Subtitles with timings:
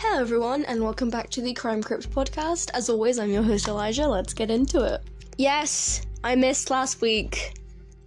[0.00, 2.70] Hello, everyone, and welcome back to the Crime Crypt podcast.
[2.72, 4.06] As always, I'm your host, Elijah.
[4.06, 5.02] Let's get into it.
[5.38, 7.58] Yes, I missed last week.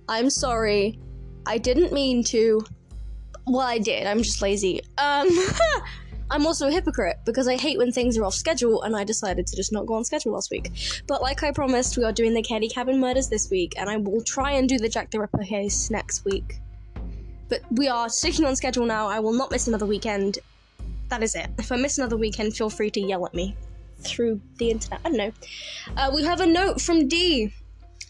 [0.08, 0.98] I'm sorry.
[1.46, 2.62] I didn't mean to.
[3.46, 4.08] Well, I did.
[4.08, 4.80] I'm just lazy.
[4.98, 5.28] Um,
[6.32, 9.46] I'm also a hypocrite because I hate when things are off schedule, and I decided
[9.48, 10.72] to just not go on schedule last week.
[11.08, 13.98] But like I promised, we are doing the Keddie Cabin murders this week, and I
[13.98, 16.62] will try and do the Jack the Ripper case next week.
[17.50, 19.10] But we are sticking on schedule now.
[19.10, 20.40] I will not miss another weekend.
[21.12, 21.50] That is it.
[21.60, 23.58] If I miss another weekend, feel free to yell at me
[24.00, 25.02] through the internet.
[25.04, 25.32] I don't know.
[25.98, 27.52] Uh, we have a note from D,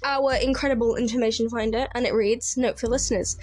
[0.03, 3.37] our incredible information finder, and it reads Note for listeners.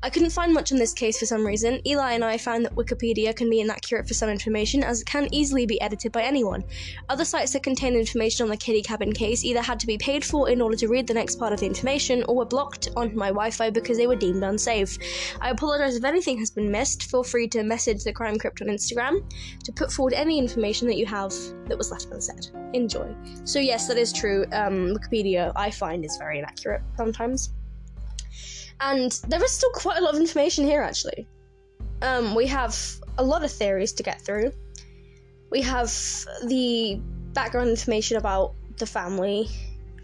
[0.00, 1.80] I couldn't find much on this case for some reason.
[1.84, 5.28] Eli and I found that Wikipedia can be inaccurate for some information, as it can
[5.34, 6.62] easily be edited by anyone.
[7.08, 10.24] Other sites that contain information on the Keddie Cabin case either had to be paid
[10.24, 13.12] for in order to read the next part of the information, or were blocked on
[13.16, 14.98] my Wi Fi because they were deemed unsafe.
[15.40, 17.10] I apologise if anything has been missed.
[17.10, 19.28] Feel free to message the Crime Crypt on Instagram
[19.64, 21.34] to put forward any information that you have
[21.66, 22.46] that was left unsaid.
[22.72, 23.12] Enjoy.
[23.42, 24.44] So, yes, that is true.
[24.52, 27.52] Um, Wikipedia, I find, is very inaccurate sometimes.
[28.80, 31.26] And there is still quite a lot of information here, actually.
[32.02, 32.76] Um, we have
[33.18, 34.52] a lot of theories to get through.
[35.50, 35.92] We have
[36.46, 37.00] the
[37.32, 39.48] background information about the family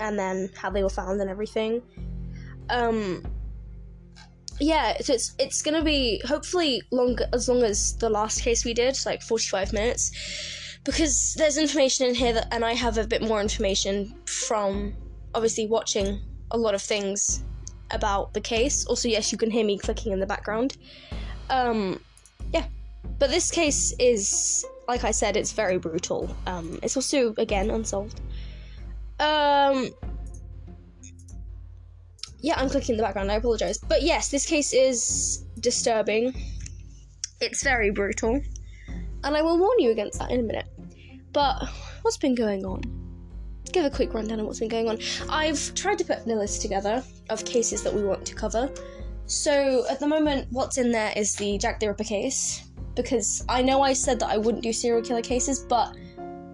[0.00, 1.82] and then how they were found and everything.
[2.70, 3.22] Um,
[4.60, 8.74] yeah, so it's it's gonna be hopefully long as long as the last case we
[8.74, 10.12] did, like forty five minutes,
[10.84, 14.94] because there's information in here that, and I have a bit more information from
[15.34, 17.42] obviously watching a lot of things
[17.90, 18.86] about the case.
[18.86, 20.76] Also, yes, you can hear me clicking in the background.
[21.50, 22.00] Um,
[22.52, 22.66] yeah,
[23.18, 26.34] but this case is, like I said, it's very brutal.
[26.46, 28.20] Um, it's also again unsolved.
[29.20, 29.90] Um,
[32.40, 33.30] yeah, I'm clicking in the background.
[33.30, 36.34] I apologize, but yes, this case is disturbing.
[37.40, 38.40] It's very brutal,
[39.24, 40.66] and I will warn you against that in a minute.
[41.32, 41.68] But
[42.02, 43.03] what's been going on?
[43.74, 44.98] Give a quick rundown of what's been going on.
[45.28, 48.70] I've tried to put the list together of cases that we want to cover.
[49.26, 53.62] So at the moment, what's in there is the Jack the Ripper case because I
[53.62, 55.96] know I said that I wouldn't do serial killer cases, but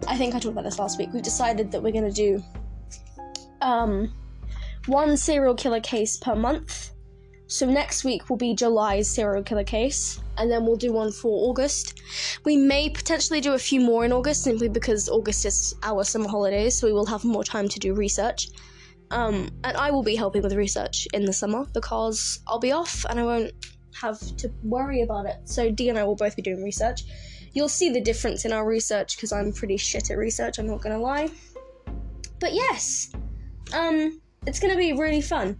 [0.08, 1.10] I think I talked about this last week.
[1.12, 2.42] We've decided that we're going to do
[3.60, 4.12] um,
[4.86, 6.92] one serial killer case per month.
[7.50, 11.50] So next week will be July's serial killer case, and then we'll do one for
[11.50, 12.00] August.
[12.44, 16.28] We may potentially do a few more in August simply because August is our summer
[16.28, 18.50] holidays, so we will have more time to do research.
[19.10, 23.04] Um, and I will be helping with research in the summer because I'll be off
[23.10, 23.52] and I won't
[24.00, 25.38] have to worry about it.
[25.42, 27.02] So D and I will both be doing research.
[27.52, 30.60] You'll see the difference in our research because I'm pretty shit at research.
[30.60, 31.30] I'm not gonna lie.
[32.38, 33.10] But yes,
[33.72, 35.58] um, it's gonna be really fun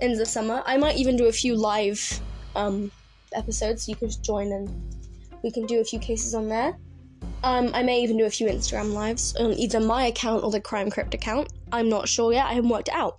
[0.00, 0.62] in the summer.
[0.66, 2.20] I might even do a few live
[2.54, 2.90] um,
[3.34, 3.88] episodes.
[3.88, 4.68] You can join and
[5.42, 6.76] we can do a few cases on there.
[7.42, 10.60] Um, I may even do a few Instagram lives on either my account or the
[10.60, 11.52] Crime Crypt account.
[11.72, 12.46] I'm not sure yet.
[12.46, 13.18] I haven't worked it out.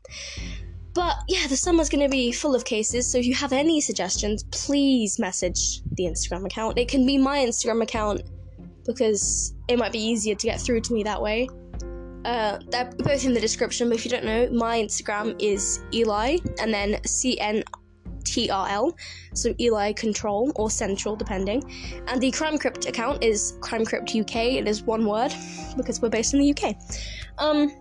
[0.94, 3.80] But yeah, the summer's going to be full of cases, so if you have any
[3.80, 6.80] suggestions, please message the Instagram account.
[6.80, 8.24] It can be my Instagram account
[8.84, 11.48] because it might be easier to get through to me that way.
[12.28, 16.38] Uh, they're both in the description, but if you don't know, my Instagram is Eli
[16.60, 17.64] and then C N
[18.26, 18.98] T R L,
[19.34, 21.64] so Eli Control or Central, depending.
[22.08, 24.36] And the Crime Crypt account is Crime Crypt UK.
[24.60, 25.34] It is one word
[25.78, 26.76] because we're based in the UK.
[27.38, 27.72] Um,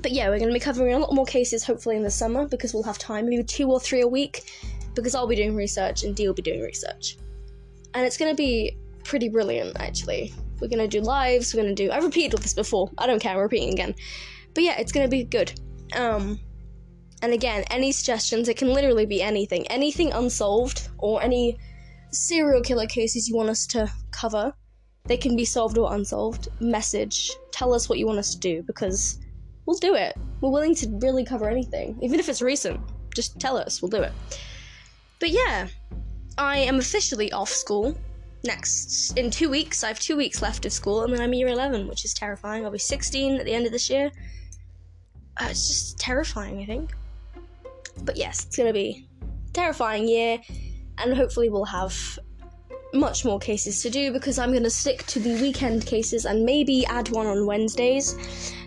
[0.00, 2.46] but yeah, we're going to be covering a lot more cases hopefully in the summer
[2.46, 4.42] because we'll have time, maybe two or three a week,
[4.94, 7.16] because I'll be doing research and Dee will be doing research.
[7.94, 10.32] And it's going to be pretty brilliant, actually.
[10.60, 11.90] We're to do lives, we're to do.
[11.90, 13.94] I've repeated this before, I don't care, I'm repeating again.
[14.54, 15.58] But yeah, it's to be good.
[15.94, 16.40] Um,
[17.22, 19.66] and again, any suggestions, it can literally be anything.
[19.68, 21.58] Anything unsolved or any
[22.12, 24.52] serial killer cases you want us to cover,
[25.04, 26.48] they can be solved or unsolved.
[26.60, 29.18] Message, tell us what you want us to do because
[29.66, 30.16] we'll do it.
[30.40, 32.80] We're willing to really cover anything, even if it's recent.
[33.14, 34.12] Just tell us, we'll do it.
[35.20, 35.68] But yeah,
[36.38, 37.96] I am officially off school.
[38.46, 41.48] Next, in two weeks, I have two weeks left of school, and then I'm year
[41.48, 42.64] 11, which is terrifying.
[42.64, 44.12] I'll be 16 at the end of this year.
[45.40, 46.94] Uh, it's just terrifying, I think.
[48.04, 49.08] But yes, it's gonna be
[49.52, 50.38] terrifying year,
[50.98, 52.18] and hopefully we'll have
[52.94, 56.86] much more cases to do because I'm gonna stick to the weekend cases and maybe
[56.86, 58.16] add one on Wednesdays.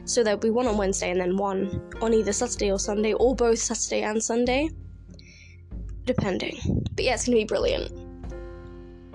[0.03, 3.33] So there'll be one on Wednesday and then one on either Saturday or Sunday, or
[3.33, 4.69] both Saturday and Sunday,
[6.03, 6.57] depending.
[6.95, 8.08] But yeah, it's gonna be brilliant.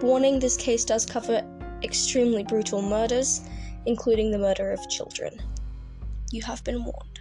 [0.02, 1.42] Warning: This case does cover
[1.82, 3.42] extremely brutal murders,
[3.86, 5.40] including the murder of children.
[6.30, 7.20] You have been warned.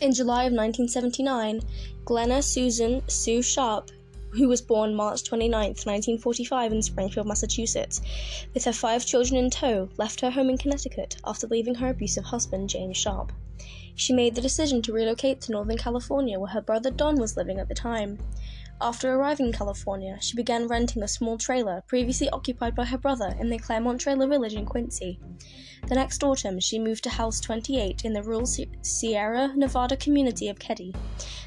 [0.00, 1.60] In July of 1979,
[2.04, 3.90] Glenna Susan Sue Sharp,
[4.32, 8.00] who was born March 29, 1945, in Springfield, Massachusetts,
[8.52, 12.24] with her five children in tow, left her home in Connecticut after leaving her abusive
[12.24, 13.32] husband, James Sharp.
[13.94, 17.60] She made the decision to relocate to Northern California, where her brother Don was living
[17.60, 18.18] at the time.
[18.80, 23.34] After arriving in California, she began renting a small trailer previously occupied by her brother
[23.38, 25.20] in the Claremont Trailer Village in Quincy.
[25.86, 30.58] The next autumn, she moved to House 28 in the rural Sierra Nevada community of
[30.58, 30.94] Keddie.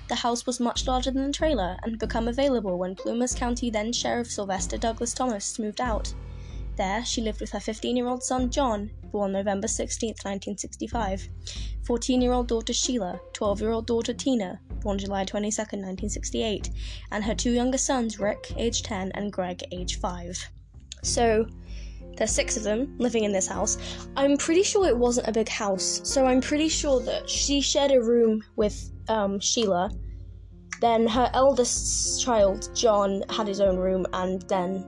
[0.07, 3.69] The house was much larger than the trailer and had become available when Plumas County
[3.69, 6.13] then Sheriff Sylvester Douglas Thomas moved out.
[6.77, 11.27] There, she lived with her 15 year old son John, born November 16, 1965,
[11.87, 16.69] 14 year old daughter Sheila, 12 year old daughter Tina, born July 22, 1968,
[17.11, 20.37] and her two younger sons Rick, age 10, and Greg, age 5.
[21.01, 21.47] So,
[22.15, 23.79] there's six of them living in this house.
[24.15, 27.91] I'm pretty sure it wasn't a big house, so I'm pretty sure that she shared
[27.91, 29.89] a room with um, Sheila.
[30.79, 34.85] Then her eldest child, John, had his own room, and then.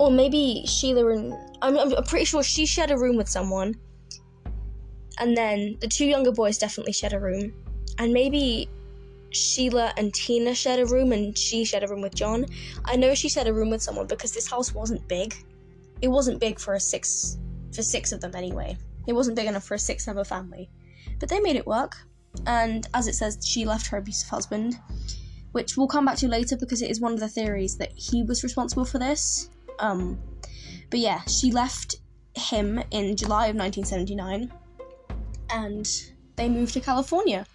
[0.00, 1.34] Or maybe Sheila and.
[1.62, 3.74] I'm, I'm pretty sure she shared a room with someone.
[5.18, 7.52] And then the two younger boys definitely shared a room.
[7.98, 8.70] And maybe
[9.28, 12.46] Sheila and Tina shared a room and she shared a room with John.
[12.86, 15.34] I know she shared a room with someone because this house wasn't big.
[16.00, 17.36] It wasn't big for a six
[17.74, 18.78] for six of them anyway.
[19.06, 20.70] It wasn't big enough for a six member family.
[21.18, 21.98] But they made it work
[22.46, 24.78] and as it says, she left her abusive husband,
[25.52, 28.22] which we'll come back to later because it is one of the theories that he
[28.22, 29.50] was responsible for this.
[29.80, 30.18] Um,
[30.90, 31.96] but yeah, she left
[32.34, 34.52] him in July of 1979,
[35.50, 35.88] and
[36.36, 37.46] they moved to California,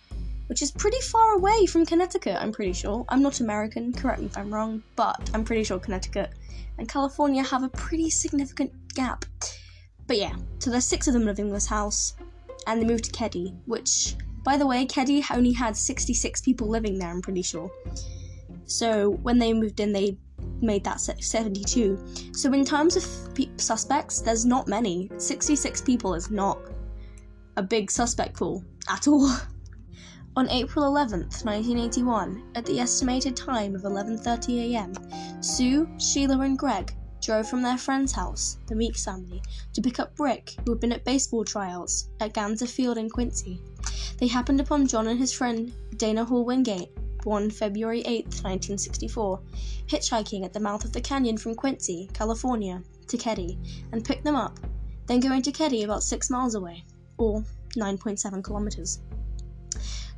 [0.47, 2.37] which is pretty far away from Connecticut.
[2.39, 3.05] I'm pretty sure.
[3.09, 3.93] I'm not American.
[3.93, 6.31] Correct me if I'm wrong, but I'm pretty sure Connecticut
[6.77, 9.25] and California have a pretty significant gap.
[10.07, 12.13] But yeah, so there's six of them living in this house,
[12.67, 16.99] and they moved to Keddie, which by the way, Keddie only had 66 people living
[16.99, 17.71] there, I'm pretty sure.
[18.65, 20.17] So when they moved in, they
[20.61, 22.33] made that 72.
[22.33, 25.09] So in terms of pe- suspects, there's not many.
[25.17, 26.59] 66 people is not
[27.57, 29.29] a big suspect pool at all.
[30.37, 34.93] On April 11th, 1981, at the estimated time of 11:30 a.m.,
[35.41, 39.41] Sue, Sheila, and Greg drove from their friend's house, the Meeks family,
[39.73, 43.61] to pick up Rick, who had been at baseball trials at Gansner Field in Quincy.
[44.17, 46.91] They happened upon John and his friend Dana Hall Wingate,
[47.25, 49.41] born February 8, 1964,
[49.87, 53.59] hitchhiking at the mouth of the canyon from Quincy, California, to Keddie,
[53.91, 54.59] and picked them up,
[55.07, 56.85] then going to Keddie about 6 miles away,
[57.17, 57.43] or
[57.75, 59.01] 9.7 kilometers.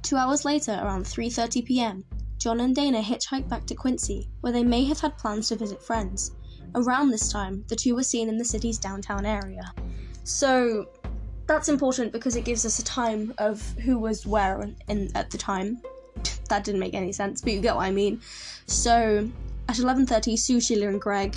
[0.03, 2.05] Two hours later, around 3:30 p.m.,
[2.37, 5.81] John and Dana hitchhiked back to Quincy, where they may have had plans to visit
[5.81, 6.31] friends.
[6.75, 9.73] Around this time, the two were seen in the city's downtown area.
[10.23, 10.85] So
[11.47, 15.37] that's important because it gives us a time of who was where in, at the
[15.37, 15.81] time.
[16.47, 18.21] That didn't make any sense, but you get what I mean.
[18.65, 19.29] So
[19.69, 21.35] at 11:30, Sue, Sheila, and Greg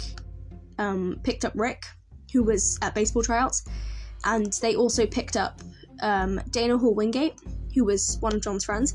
[0.79, 1.85] um, picked up Rick,
[2.33, 3.65] who was at baseball tryouts,
[4.25, 5.61] and they also picked up
[6.03, 7.35] um, Dana Hall Wingate,
[7.75, 8.95] who was one of John's friends.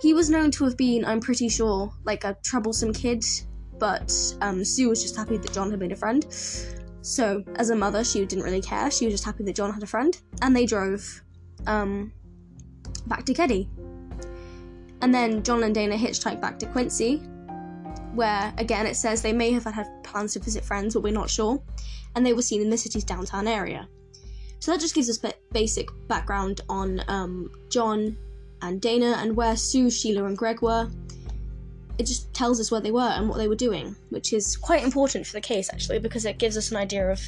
[0.00, 3.24] He was known to have been, I'm pretty sure, like a troublesome kid
[3.78, 6.26] but um, Sue was just happy that John had made a friend.
[7.02, 8.90] So, as a mother, she didn't really care.
[8.90, 10.16] She was just happy that John had a friend.
[10.40, 11.22] And they drove
[11.66, 12.12] um,
[13.06, 13.68] back to Keddie.
[15.04, 17.16] And then John and Dana hitchhiked back to Quincy,
[18.14, 21.28] where again it says they may have had plans to visit friends, but we're not
[21.28, 21.62] sure.
[22.16, 23.86] And they were seen in the city's downtown area.
[24.60, 25.20] So that just gives us
[25.52, 28.16] basic background on um, John
[28.62, 30.88] and Dana and where Sue, Sheila, and Greg were
[31.98, 34.82] it just tells us where they were and what they were doing, which is quite
[34.82, 37.20] important for the case actually, because it gives us an idea of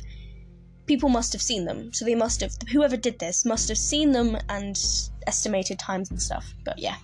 [0.86, 1.92] people must have seen them.
[1.92, 4.82] So they must have whoever did this must have seen them and
[5.26, 6.54] estimated times and stuff.
[6.64, 6.96] But yeah.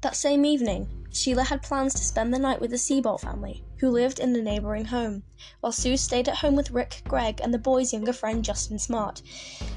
[0.00, 3.90] That same evening, Sheila had plans to spend the night with the Seabolt family, who
[3.90, 5.24] lived in the neighbouring home,
[5.58, 9.22] while Sue stayed at home with Rick, Greg, and the boy's younger friend Justin Smart.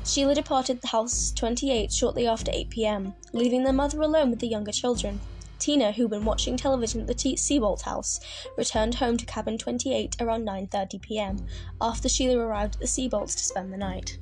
[0.06, 4.48] Sheila departed the house 28 shortly after 8 pm, leaving their mother alone with the
[4.48, 5.20] younger children.
[5.58, 8.20] Tina, who'd been watching television at the T- Seabolt house,
[8.56, 11.48] returned home to cabin 28 around 9:30 p.m.
[11.82, 14.20] after Sheila arrived at the Seabolts to spend the night.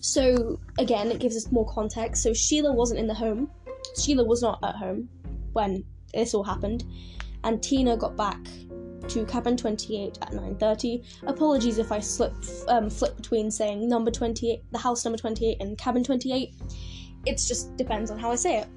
[0.00, 2.22] So again, it gives us more context.
[2.22, 3.50] So Sheila wasn't in the home.
[3.96, 5.08] Sheila was not at home
[5.52, 6.84] when this all happened,
[7.44, 8.38] and Tina got back
[9.08, 11.02] to cabin 28 at 9:30.
[11.26, 12.34] Apologies if I slip
[12.68, 16.54] um, flip between saying number 28, the house number 28, and cabin 28.
[17.24, 18.68] It just depends on how I say it.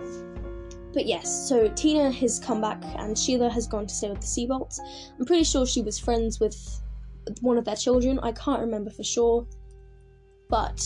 [0.93, 4.27] But yes, so Tina has come back and Sheila has gone to stay with the
[4.27, 4.79] Seabolts.
[5.19, 6.55] I'm pretty sure she was friends with
[7.41, 8.19] one of their children.
[8.19, 9.45] I can't remember for sure.
[10.49, 10.81] But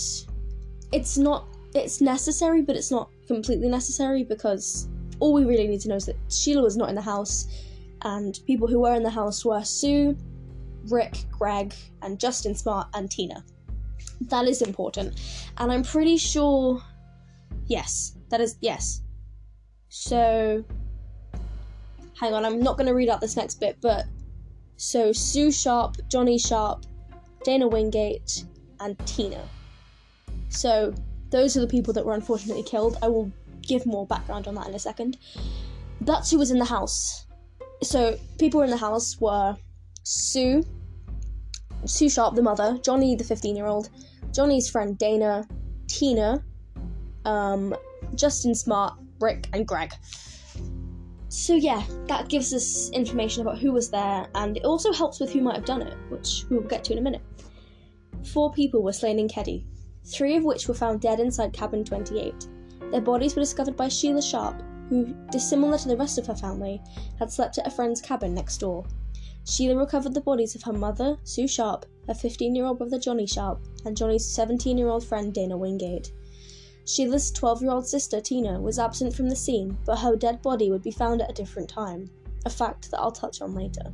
[0.92, 4.88] it's not it's necessary, but it's not completely necessary because
[5.20, 7.48] all we really need to know is that Sheila was not in the house,
[8.04, 10.18] and people who were in the house were Sue,
[10.88, 13.44] Rick, Greg, and Justin Smart, and Tina.
[14.22, 15.20] That is important.
[15.58, 16.82] And I'm pretty sure.
[17.68, 18.58] Yes, that is.
[18.62, 19.02] Yes.
[19.90, 20.64] So.
[22.20, 24.06] Hang on, I'm not going to read out this next bit, but.
[24.82, 26.86] So, Sue Sharp, Johnny Sharp,
[27.44, 28.46] Dana Wingate,
[28.80, 29.44] and Tina.
[30.48, 30.94] So,
[31.32, 32.98] those are the people that were unfortunately killed.
[33.02, 33.30] I will
[33.70, 35.18] give more background on that in a second.
[36.02, 37.28] That's who was in the house.
[37.84, 39.56] So, people in the house were
[40.04, 40.66] Sue,
[41.86, 43.90] Sue Sharp, the mother, Johnny, the 15 year old,
[44.34, 45.48] Johnny's friend Dana,
[45.88, 46.44] Tina,
[47.24, 47.76] um,
[48.16, 49.94] Justin Smart, Rick, and Greg.
[51.30, 55.32] So, yeah, that gives us information about who was there, and it also helps with
[55.32, 57.22] who might have done it, which we will get to in a minute.
[58.34, 59.66] Four people were slain in Keddie,
[60.06, 62.48] three of which were found dead inside cabin 28.
[62.92, 66.82] Their bodies were discovered by Sheila Sharp, who, dissimilar to the rest of her family,
[67.20, 68.86] had slept at a friend's cabin next door.
[69.46, 73.28] Sheila recovered the bodies of her mother, Sue Sharp, her 15 year old brother Johnny
[73.28, 76.12] Sharp, and Johnny's 17 year old friend Dana Wingate.
[76.86, 80.72] Sheila's 12 year old sister Tina was absent from the scene, but her dead body
[80.72, 82.10] would be found at a different time,
[82.46, 83.94] a fact that I'll touch on later.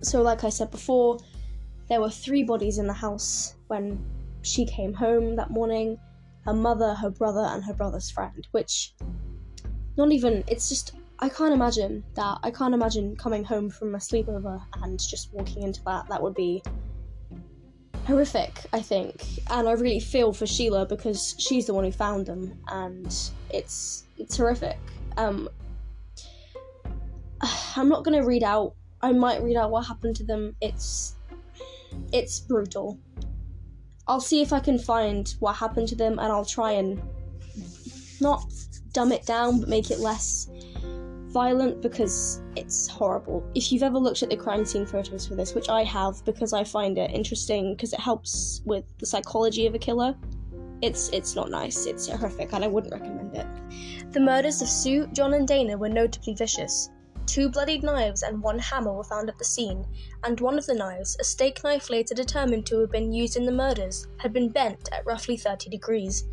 [0.00, 1.18] So, like I said before,
[1.88, 4.02] there were three bodies in the house when
[4.40, 5.98] she came home that morning
[6.46, 8.94] her mother, her brother, and her brother's friend, which
[9.96, 12.38] not even, it's just, I can't imagine that.
[12.42, 16.08] I can't imagine coming home from a sleepover and just walking into that.
[16.08, 16.62] That would be
[18.06, 19.22] horrific, I think.
[19.50, 23.06] And I really feel for Sheila because she's the one who found them, and
[23.50, 24.78] it's it's horrific.
[25.16, 25.48] Um,
[27.76, 28.74] I'm not gonna read out.
[29.02, 30.54] I might read out what happened to them.
[30.60, 31.16] It's
[32.12, 32.98] it's brutal.
[34.08, 37.02] I'll see if I can find what happened to them, and I'll try and
[38.20, 38.52] not
[38.92, 40.48] dumb it down, but make it less
[41.36, 43.44] violent because it's horrible.
[43.54, 46.52] If you've ever looked at the crime scene photos for this, which I have because
[46.52, 50.14] I find it interesting because it helps with the psychology of a killer,
[50.82, 51.86] it's it's not nice.
[51.86, 54.12] It's horrific, and I wouldn't recommend it.
[54.12, 56.90] The murders of Sue, John, and Dana were notably vicious.
[57.26, 59.84] Two bloodied knives and one hammer were found at the scene,
[60.22, 63.44] and one of the knives, a steak knife later determined to have been used in
[63.44, 66.24] the murders, had been bent at roughly 30 degrees.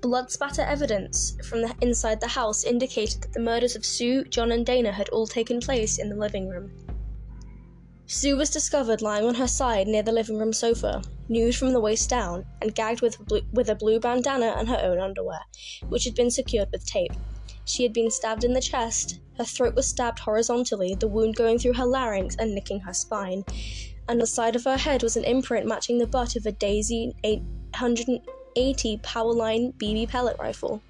[0.00, 4.50] Blood spatter evidence from the inside the house indicated that the murders of Sue, John,
[4.50, 6.72] and Dana had all taken place in the living room.
[8.06, 11.80] Sue was discovered lying on her side near the living room sofa, nude from the
[11.80, 13.18] waist down, and gagged with,
[13.52, 15.40] with a blue bandana and her own underwear,
[15.90, 17.12] which had been secured with tape.
[17.70, 21.56] She had been stabbed in the chest, her throat was stabbed horizontally, the wound going
[21.58, 23.44] through her larynx and nicking her spine.
[24.08, 27.14] And the side of her head was an imprint matching the butt of a Daisy
[27.22, 30.82] 880 Powerline BB pellet rifle.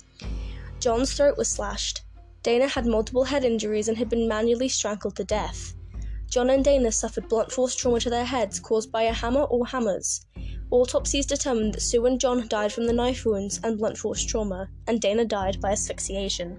[0.79, 2.01] John's throat was slashed.
[2.43, 5.75] Dana had multiple head injuries and had been manually strangled to death.
[6.31, 9.67] John and Dana suffered blunt force trauma to their heads caused by a hammer or
[9.67, 10.25] hammers.
[10.71, 14.69] Autopsies determined that Sue and John died from the knife wounds and blunt force trauma,
[14.87, 16.57] and Dana died by asphyxiation.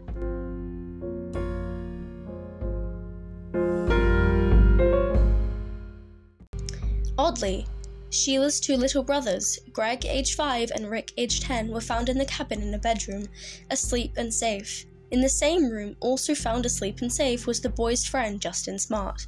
[7.18, 7.66] Oddly,
[8.10, 12.26] Sheila's two little brothers, Greg, age 5, and Rick, age 10, were found in the
[12.26, 13.30] cabin in a bedroom,
[13.70, 14.86] asleep and safe.
[15.12, 19.28] In the same room, also found asleep and safe, was the boy's friend, Justin Smart.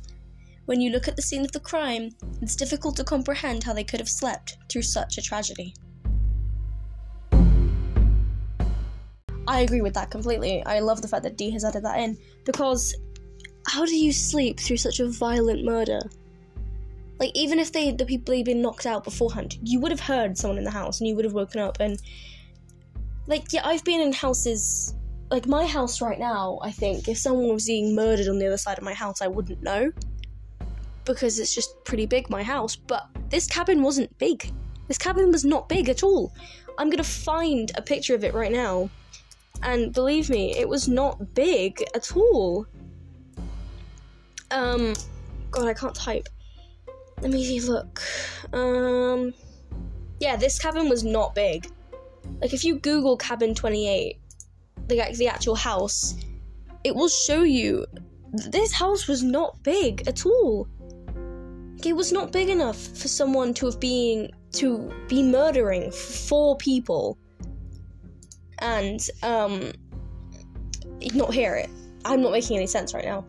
[0.66, 3.84] When you look at the scene of the crime, it's difficult to comprehend how they
[3.84, 5.74] could have slept through such a tragedy.
[9.46, 10.64] I agree with that completely.
[10.66, 12.96] I love the fact that Dee has added that in because
[13.68, 16.00] how do you sleep through such a violent murder?
[17.20, 20.38] Like even if they the people had been knocked out beforehand, you would have heard
[20.38, 22.02] someone in the house and you would have woken up and
[23.28, 24.96] like yeah, I've been in houses
[25.30, 28.58] like my house right now, I think if someone was being murdered on the other
[28.58, 29.92] side of my house, I wouldn't know
[31.06, 32.76] because it's just pretty big, my house.
[32.76, 34.52] But this cabin wasn't big.
[34.88, 36.34] This cabin was not big at all.
[36.78, 38.90] I'm gonna find a picture of it right now.
[39.62, 42.66] And believe me, it was not big at all.
[44.52, 44.94] Um,
[45.52, 46.28] God, I can't type.
[47.22, 48.02] Let me look.
[48.52, 49.34] Um,
[50.20, 51.72] yeah, this cabin was not big.
[52.42, 54.18] Like, if you Google cabin 28,
[54.88, 56.16] the, the actual house,
[56.84, 57.86] it will show you
[58.34, 60.68] this house was not big at all
[61.86, 67.18] it was not big enough for someone to have been to be murdering four people
[68.60, 69.72] and um
[71.14, 71.70] not hear it.
[72.06, 73.26] I'm not making any sense right now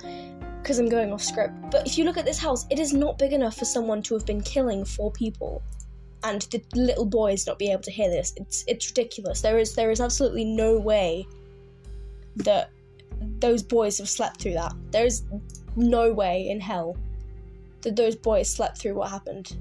[0.62, 1.54] because I'm going off script.
[1.70, 4.14] But if you look at this house, it is not big enough for someone to
[4.14, 5.62] have been killing four people
[6.24, 8.32] and the little boys not be able to hear this.
[8.36, 9.40] It's it's ridiculous.
[9.42, 11.26] There is there is absolutely no way
[12.36, 12.70] that
[13.38, 14.72] those boys have slept through that.
[14.90, 15.22] There's
[15.76, 16.96] no way in hell
[17.84, 19.56] that those boys slept through what happened.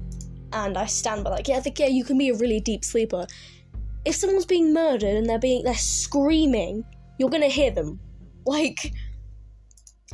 [0.52, 3.26] And I stand by like, yeah, the, yeah, you can be a really deep sleeper.
[4.04, 6.84] If someone's being murdered and they're being they're screaming,
[7.18, 8.00] you're gonna hear them.
[8.46, 8.92] Like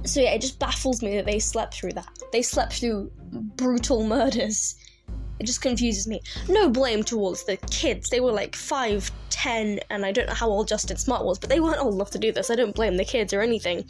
[0.04, 2.08] so yeah, it just baffles me that they slept through that.
[2.32, 3.10] They slept through
[3.56, 4.76] brutal murders.
[5.40, 6.20] It just confuses me.
[6.50, 8.10] No blame towards the kids.
[8.10, 11.48] They were like 5, 10, and I don't know how old Justin Smart was, but
[11.48, 12.50] they weren't old enough to do this.
[12.50, 13.86] I don't blame the kids or anything.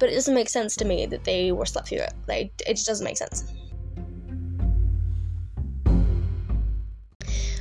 [0.00, 2.12] But it doesn't make sense to me that they were slept through it.
[2.26, 3.44] Like, it just doesn't make sense.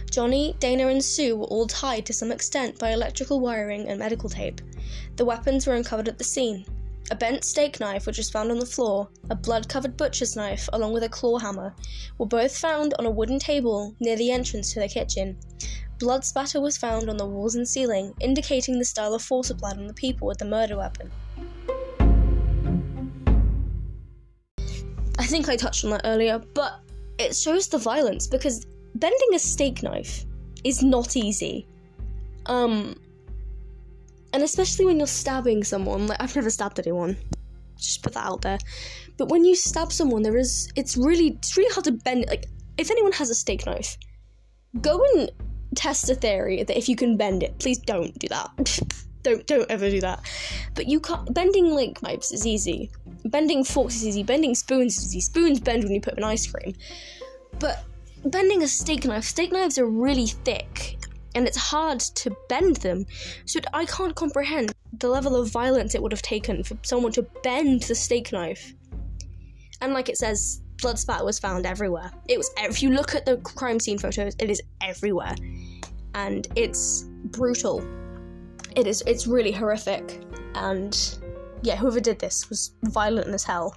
[0.10, 4.28] Johnny, Dana, and Sue were all tied to some extent by electrical wiring and medical
[4.28, 4.60] tape.
[5.18, 6.66] The weapons were uncovered at the scene.
[7.12, 10.70] A bent steak knife, which was found on the floor, a blood covered butcher's knife,
[10.74, 11.74] along with a claw hammer,
[12.20, 15.36] were both found on a wooden table near the entrance to the kitchen.
[15.98, 19.78] Blood spatter was found on the walls and ceiling, indicating the style of force applied
[19.78, 21.12] on the people with the murder weapon.
[25.18, 26.80] I think I touched on that earlier, but
[27.18, 30.26] it shows the violence because bending a steak knife
[30.64, 31.68] is not easy.
[32.46, 32.96] Um,
[34.34, 37.18] and especially when you're stabbing someone, like I've never stabbed anyone.
[37.78, 38.60] Just put that out there.
[39.18, 42.46] But when you stab someone, there is it's really it's really hard to bend like
[42.78, 43.98] if anyone has a steak knife,
[44.82, 45.32] go and
[45.76, 47.58] test a theory that if you can bend it.
[47.60, 48.80] Please don't do that.
[49.24, 50.22] don't don't ever do that.
[50.76, 52.92] But you can't bending link knives is easy.
[53.26, 54.24] Bending forks is easy.
[54.24, 55.22] Bending spoons is easy.
[55.22, 56.76] Spoons bend when you put them in ice cream.
[57.60, 57.84] But
[58.26, 60.98] bending a steak knife, steak knives are really thick
[61.36, 63.06] and it's hard to bend them.
[63.46, 67.24] So I can't comprehend the level of violence it would have taken for someone to
[67.44, 68.74] bend the steak knife.
[69.82, 72.12] And like it says, blood spatter was found everywhere.
[72.28, 75.36] It was if you look at the crime scene photos, it is everywhere,
[76.16, 77.86] and it's brutal.
[78.76, 79.04] It is.
[79.08, 80.22] It's really horrific,
[80.56, 81.20] and
[81.62, 83.76] yeah, whoever did this was violent as hell.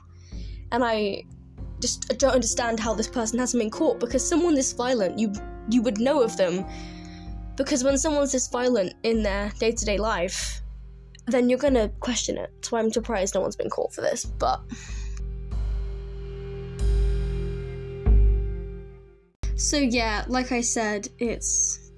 [0.72, 1.24] And I
[1.80, 5.32] just I don't understand how this person hasn't been caught because someone this violent, you
[5.68, 6.64] you would know of them
[7.56, 10.60] because when someone's this violent in their day to day life,
[11.26, 12.50] then you're gonna question it.
[12.62, 14.60] So I'm surprised no one's been caught for this, but.
[19.56, 21.92] So yeah, like I said, it's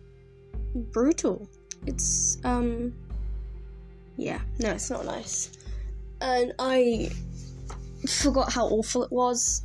[0.75, 1.49] brutal.
[1.87, 2.93] It's, um.
[4.17, 5.51] Yeah, no, it's not nice.
[6.21, 7.11] And I
[8.07, 9.65] forgot how awful it was.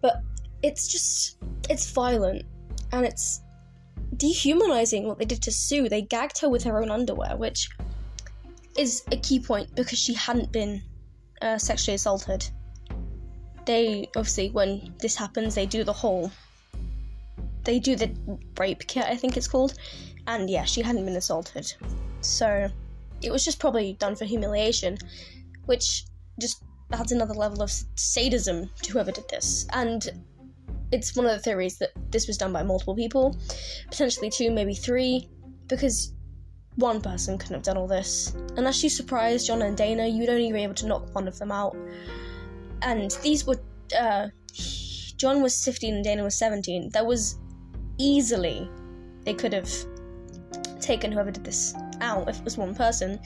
[0.00, 0.22] But
[0.62, 1.38] it's just.
[1.68, 2.44] It's violent.
[2.92, 3.41] And it's
[4.16, 5.88] dehumanizing what they did to Sue.
[5.88, 7.68] They gagged her with her own underwear, which
[8.76, 10.82] is a key point because she hadn't been
[11.40, 12.48] uh, sexually assaulted.
[13.64, 16.30] They obviously, when this happens, they do the whole.
[17.64, 18.12] They do the
[18.58, 19.74] rape kit, I think it's called,
[20.26, 21.72] and yeah, she hadn't been assaulted,
[22.20, 22.68] so
[23.22, 24.98] it was just probably done for humiliation,
[25.66, 26.04] which
[26.40, 29.66] just adds another level of sadism to whoever did this.
[29.72, 30.10] And
[30.92, 33.36] it's one of the theories that this was done by multiple people,
[33.90, 35.28] potentially two, maybe three,
[35.66, 36.12] because
[36.76, 38.36] one person couldn't have done all this.
[38.56, 41.50] Unless you surprised John and Dana, you'd only be able to knock one of them
[41.50, 41.76] out.
[42.82, 43.60] And these were,
[43.98, 44.28] uh,
[45.16, 46.90] John was 15 and Dana was 17.
[46.90, 47.38] That was
[47.98, 48.70] easily,
[49.24, 49.70] they could have
[50.80, 53.18] taken whoever did this out if it was one person.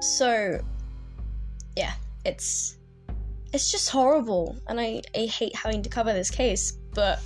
[0.00, 0.60] So,
[1.76, 1.92] yeah,
[2.24, 2.78] it's
[3.52, 7.20] it's just horrible, and I, I hate having to cover this case, but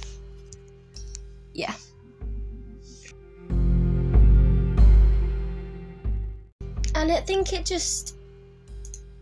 [1.52, 1.74] yeah.
[6.94, 8.16] And I think it just.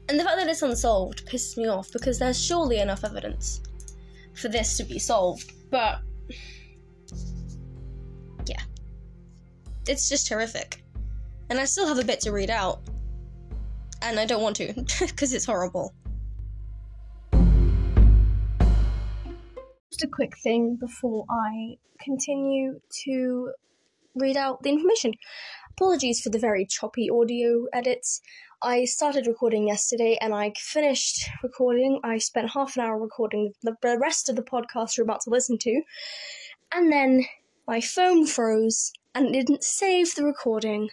[0.09, 3.63] And the fact that it's unsolved pisses me off because there's surely enough evidence
[4.35, 6.01] for this to be solved, but.
[8.47, 8.63] Yeah.
[9.89, 10.85] It's just horrific.
[11.51, 12.81] And I still have a bit to read out.
[14.03, 15.95] And I don't want to, because it's horrible.
[19.93, 23.53] Just a quick thing before I continue to
[24.15, 25.13] read out the information.
[25.73, 28.23] Apologies for the very choppy audio edits.
[28.63, 32.01] I started recording yesterday and I finished recording.
[32.03, 35.59] I spent half an hour recording the rest of the podcast you're about to listen
[35.59, 35.83] to,
[36.73, 37.27] and then
[37.69, 40.89] my phone froze and didn't save the recording.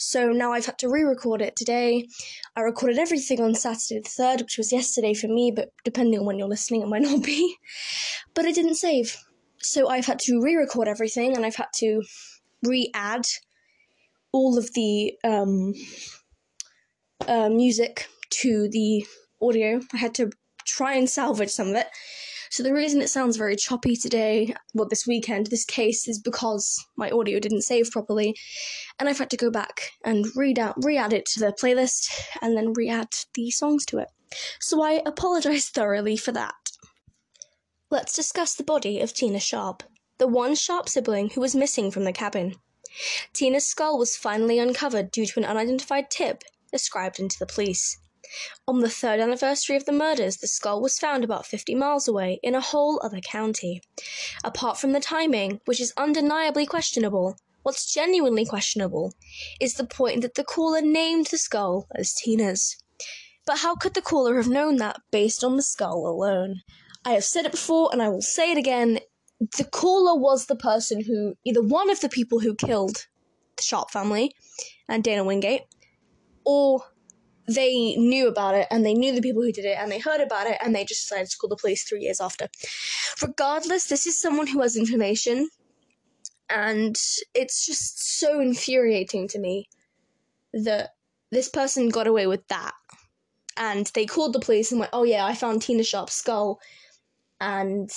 [0.00, 2.08] So now I've had to re record it today.
[2.56, 6.24] I recorded everything on Saturday the 3rd, which was yesterday for me, but depending on
[6.24, 7.56] when you're listening, it might not be.
[8.34, 9.16] But it didn't save.
[9.58, 12.02] So I've had to re record everything and I've had to
[12.62, 13.26] re add
[14.32, 15.74] all of the um,
[17.28, 19.04] uh, music to the
[19.42, 19.80] audio.
[19.92, 20.30] I had to
[20.64, 21.88] try and salvage some of it.
[22.50, 26.84] So the reason it sounds very choppy today, well, this weekend, this case, is because
[26.96, 28.36] my audio didn't save properly,
[28.98, 32.10] and I've had to go back and read out, re-add it to the playlist,
[32.42, 34.08] and then re-add the songs to it.
[34.58, 36.54] So I apologise thoroughly for that.
[37.88, 39.84] Let's discuss the body of Tina Sharp,
[40.18, 42.56] the one Sharp sibling who was missing from the cabin.
[43.32, 47.96] Tina's skull was finally uncovered due to an unidentified tip ascribed into the police.
[48.66, 52.38] On the third anniversary of the murders, the skull was found about 50 miles away
[52.42, 53.82] in a whole other county.
[54.44, 59.14] Apart from the timing, which is undeniably questionable, what's genuinely questionable
[59.60, 62.76] is the point that the caller named the skull as Tina's.
[63.46, 66.62] But how could the caller have known that based on the skull alone?
[67.04, 69.00] I have said it before and I will say it again.
[69.56, 73.06] The caller was the person who, either one of the people who killed
[73.56, 74.34] the Sharp family
[74.88, 75.62] and Dana Wingate,
[76.44, 76.84] or
[77.54, 80.20] they knew about it and they knew the people who did it and they heard
[80.20, 82.48] about it and they just decided to call the police three years after.
[83.22, 85.48] Regardless, this is someone who has information
[86.48, 86.96] and
[87.34, 89.68] it's just so infuriating to me
[90.52, 90.90] that
[91.30, 92.74] this person got away with that.
[93.56, 96.60] And they called the police and went, oh yeah, I found Tina Sharp's skull
[97.40, 97.90] and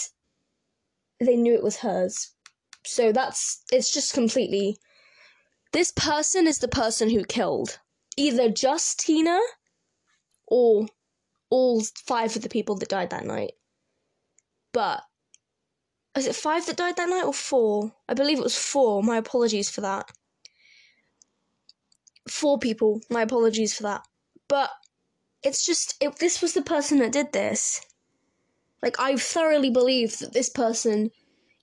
[1.19, 2.31] they knew it was hers.
[2.85, 4.77] So that's, it's just completely.
[5.71, 7.79] This person is the person who killed
[8.17, 9.39] either just Tina
[10.47, 10.87] or
[11.49, 13.53] all five of the people that died that night.
[14.71, 15.03] But
[16.15, 17.93] is it five that died that night or four?
[18.07, 19.03] I believe it was four.
[19.03, 20.11] My apologies for that.
[22.27, 23.01] Four people.
[23.09, 24.07] My apologies for that.
[24.47, 24.69] But
[25.43, 27.81] it's just if this was the person that did this,
[28.81, 31.11] like I thoroughly believe that this person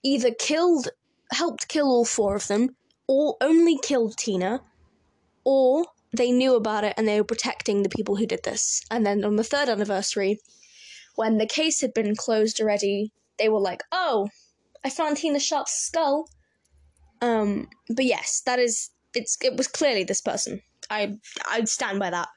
[0.02, 0.88] either killed,
[1.32, 4.62] helped kill all four of them, or only killed Tina,
[5.44, 8.82] or they knew about it and they were protecting the people who did this.
[8.90, 10.40] And then on the third anniversary,
[11.16, 14.28] when the case had been closed already, they were like, "Oh,
[14.84, 16.28] I found Tina Sharp's skull."
[17.20, 20.62] Um, but yes, that is it's it was clearly this person.
[20.88, 22.28] I I stand by that.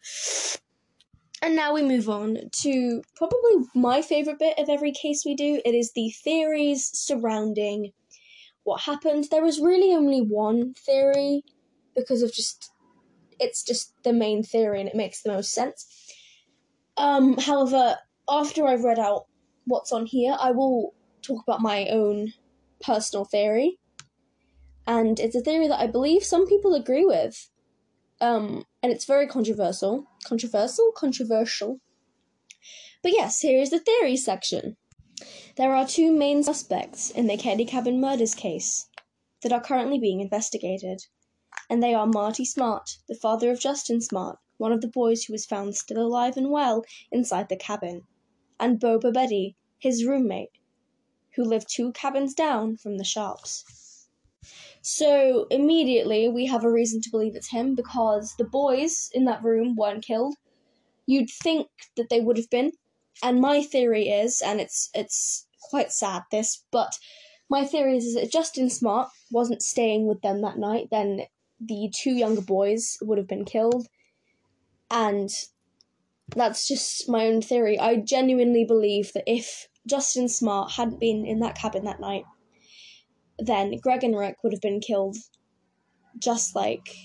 [1.41, 5.61] And now we move on to probably my favorite bit of every case we do.
[5.65, 7.91] It is the theories surrounding
[8.63, 9.27] what happened.
[9.29, 11.43] There was really only one theory
[11.95, 12.71] because of just
[13.39, 15.85] it's just the main theory and it makes the most sense.
[16.97, 17.97] Um, however,
[18.29, 19.25] after I've read out
[19.65, 22.33] what's on here, I will talk about my own
[22.81, 23.79] personal theory.
[24.85, 27.49] And it's a theory that I believe some people agree with.
[28.19, 30.05] Um, and it's very controversial.
[30.25, 30.91] Controversial?
[30.95, 31.79] Controversial.
[33.01, 34.77] But yes, here is the theory section.
[35.55, 38.87] There are two main suspects in the Keddie Cabin murders case
[39.41, 41.03] that are currently being investigated
[41.69, 45.33] and they are Marty Smart, the father of Justin Smart, one of the boys who
[45.33, 48.03] was found still alive and well inside the cabin,
[48.59, 50.51] and Bo Boubede, his roommate,
[51.35, 54.07] who lived two cabins down from the Sharps.
[54.81, 59.43] So immediately we have a reason to believe it's him because the boys in that
[59.43, 60.35] room weren't killed.
[61.05, 62.73] You'd think that they would have been,
[63.23, 66.99] and my theory is, and it's it's quite sad this, but
[67.49, 71.27] my theory is, is that Justin Smart wasn't staying with them that night, then
[71.65, 73.87] the two younger boys would have been killed.
[74.91, 75.29] And
[76.35, 77.79] that's just my own theory.
[77.79, 82.23] I genuinely believe that if Justin Smart hadn't been in that cabin that night,
[83.39, 85.17] then Greg and Rick would have been killed
[86.19, 86.95] just like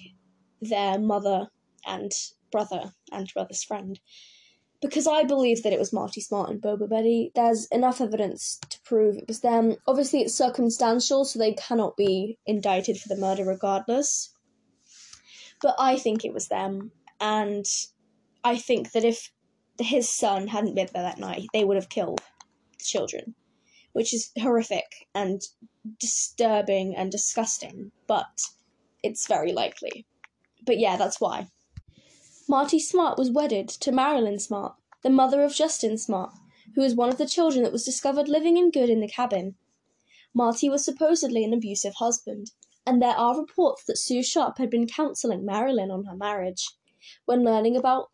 [0.60, 1.48] their mother
[1.86, 2.12] and
[2.50, 3.98] brother and brother's friend.
[4.80, 8.80] Because I believe that it was Marty Smart and Bo Boubede, there's enough evidence to
[8.82, 9.74] prove it was them.
[9.88, 14.32] Obviously, it's circumstantial, so they cannot be indicted for the murder regardless.
[15.60, 17.66] But I think it was them, and
[18.44, 19.32] I think that if
[19.80, 22.20] his son hadn't been there that night, they would have killed
[22.78, 23.34] the children,
[23.92, 25.42] which is horrific and
[25.98, 28.42] disturbing and disgusting, but
[29.02, 30.06] it's very likely.
[30.64, 31.48] But yeah, that's why.
[32.48, 36.32] Marty Smart was wedded to Marilyn Smart, the mother of Justin Smart,
[36.74, 39.56] who was one of the children that was discovered living in good in the cabin.
[40.34, 42.52] Marty was supposedly an abusive husband,
[42.88, 46.70] and there are reports that Sue Sharp had been counseling Marilyn on her marriage.
[47.26, 48.08] When learning about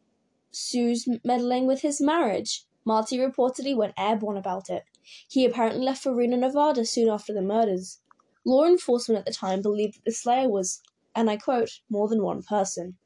[0.50, 4.82] Sue's meddling with his marriage, Marty reportedly went airborne about it.
[5.28, 8.00] He apparently left for Reno, Nevada soon after the murders.
[8.44, 10.82] Law enforcement at the time believed that the slayer was,
[11.14, 12.96] and I quote, more than one person.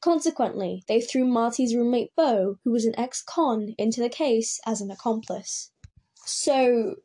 [0.00, 4.80] Consequently, they threw Marty's roommate Bo, who was an ex con, into the case as
[4.80, 5.70] an accomplice.
[6.26, 6.96] So,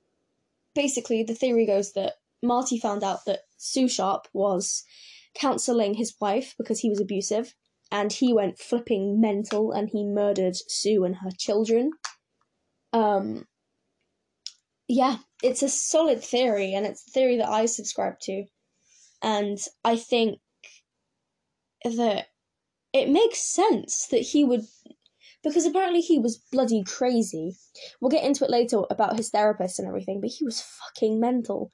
[0.73, 4.83] basically, the theory goes that Marty found out that Sue Sharp was
[5.35, 7.55] counseling his wife because he was abusive,
[7.91, 11.91] and he went flipping mental and he murdered Sue and her children.
[12.93, 13.45] Um,
[14.87, 18.45] yeah, it's a solid theory, and it's a theory that I subscribe to.
[19.21, 20.39] And I think
[21.83, 22.27] that
[22.93, 24.65] it makes sense that he would.
[25.41, 27.55] Because apparently he was bloody crazy.
[28.01, 31.71] We'll get into it later about his therapist and everything, but he was fucking mental.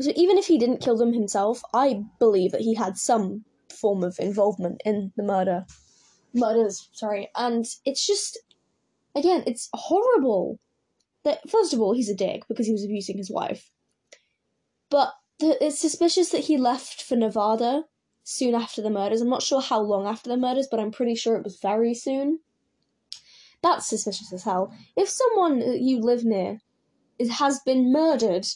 [0.00, 4.04] So even if he didn't kill them himself, I believe that he had some form
[4.04, 5.64] of involvement in the murder.
[6.34, 7.30] Murders, sorry.
[7.34, 8.38] And it's just.
[9.14, 10.58] Again, it's horrible
[11.24, 13.70] that first of all he's a dick because he was abusing his wife,
[14.90, 17.84] but the, it's suspicious that he left for Nevada
[18.22, 19.20] soon after the murders.
[19.20, 21.94] I'm not sure how long after the murders, but I'm pretty sure it was very
[21.94, 22.40] soon.
[23.62, 24.72] That's suspicious as hell.
[24.96, 26.60] If someone you live near
[27.18, 28.46] is, has been murdered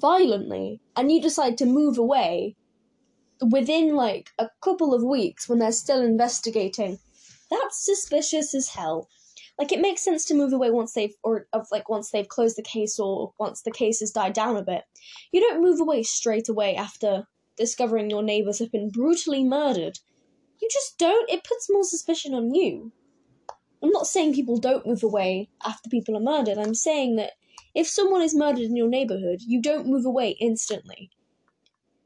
[0.00, 2.56] violently and you decide to move away
[3.50, 6.98] within like a couple of weeks when they're still investigating,
[7.50, 9.08] that's suspicious as hell
[9.58, 12.56] like it makes sense to move away once they've or of like once they've closed
[12.56, 14.84] the case or once the case has died down a bit.
[15.32, 19.98] You don't move away straight away after discovering your neighbors have been brutally murdered.
[20.60, 21.30] You just don't.
[21.30, 22.92] It puts more suspicion on you.
[23.82, 26.58] I'm not saying people don't move away after people are murdered.
[26.58, 27.32] I'm saying that
[27.76, 31.12] if someone is murdered in your neighborhood, you don't move away instantly.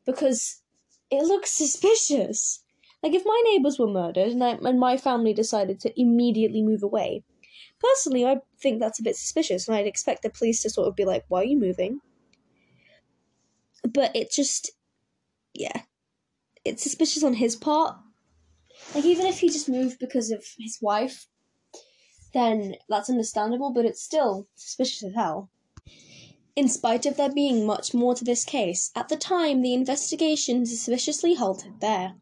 [0.05, 0.63] Because
[1.11, 2.63] it looks suspicious.
[3.03, 6.83] Like if my neighbors were murdered and, I, and my family decided to immediately move
[6.83, 7.25] away,
[7.81, 10.97] Personally, I think that's a bit suspicious, and I'd expect the police to sort of
[10.97, 12.01] be like, why are you moving?
[13.83, 14.71] But it just,
[15.55, 15.85] yeah,
[16.65, 17.99] it's suspicious on his part.
[18.95, 21.27] Like, even if he just moved because of his wife,
[22.33, 25.51] then that's understandable, but it's still suspicious as hell.
[26.57, 30.67] In spite of there being much more to this case, at the time the investigation
[30.67, 32.17] suspiciously halted there.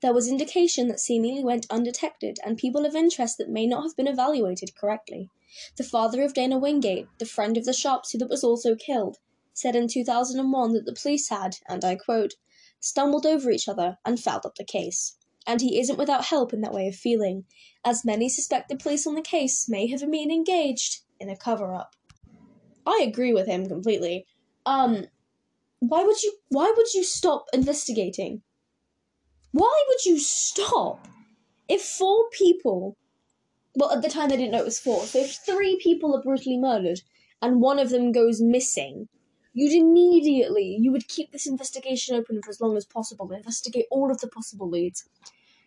[0.00, 3.94] There was indication that seemingly went undetected, and people of interest that may not have
[3.94, 5.28] been evaluated correctly.
[5.76, 9.18] The father of Dana Wingate, the friend of the sharpshooter that was also killed,
[9.52, 12.36] said in 2001 that the police had, and I quote,
[12.80, 15.18] stumbled over each other and fouled up the case.
[15.46, 17.44] And he isn't without help in that way of feeling,
[17.84, 21.74] as many suspect the police on the case may have been engaged in a cover
[21.74, 21.94] up.
[22.86, 24.26] I agree with him completely.
[24.66, 25.06] Um,
[25.80, 28.42] why would you why would you stop investigating?
[29.52, 31.06] Why would you stop?
[31.68, 32.96] If four people,
[33.76, 36.22] well, at the time they didn't know it was four, so if three people are
[36.22, 37.00] brutally murdered
[37.42, 39.08] and one of them goes missing,
[39.54, 44.10] you'd immediately, you would keep this investigation open for as long as possible, investigate all
[44.10, 45.08] of the possible leads.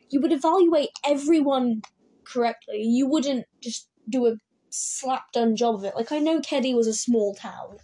[0.10, 1.82] You would evaluate everyone
[2.25, 2.82] correctly.
[2.84, 4.38] You wouldn't just do a
[4.77, 5.95] slap done job of it.
[5.95, 7.77] Like, I know Keddie was a small town.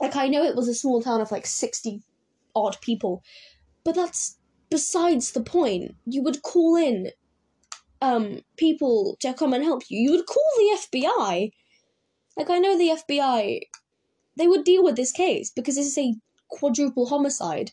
[0.00, 2.02] Like, I know it was a small town of like 60
[2.54, 3.22] odd people,
[3.84, 4.38] but that's
[4.70, 5.94] besides the point.
[6.06, 7.10] You would call in
[8.02, 10.00] um people to come and help you.
[10.00, 11.52] You would call the FBI.
[12.36, 13.60] Like I know the FBI
[14.36, 16.14] they would deal with this case because this is a
[16.48, 17.70] quadruple homicide,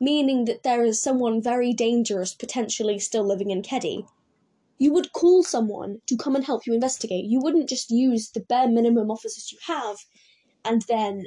[0.00, 4.06] meaning that there is someone very dangerous potentially still living in Keddie.
[4.80, 7.26] You would call someone to come and help you investigate.
[7.26, 9.98] You wouldn't just use the bare minimum officers you have
[10.64, 11.26] and then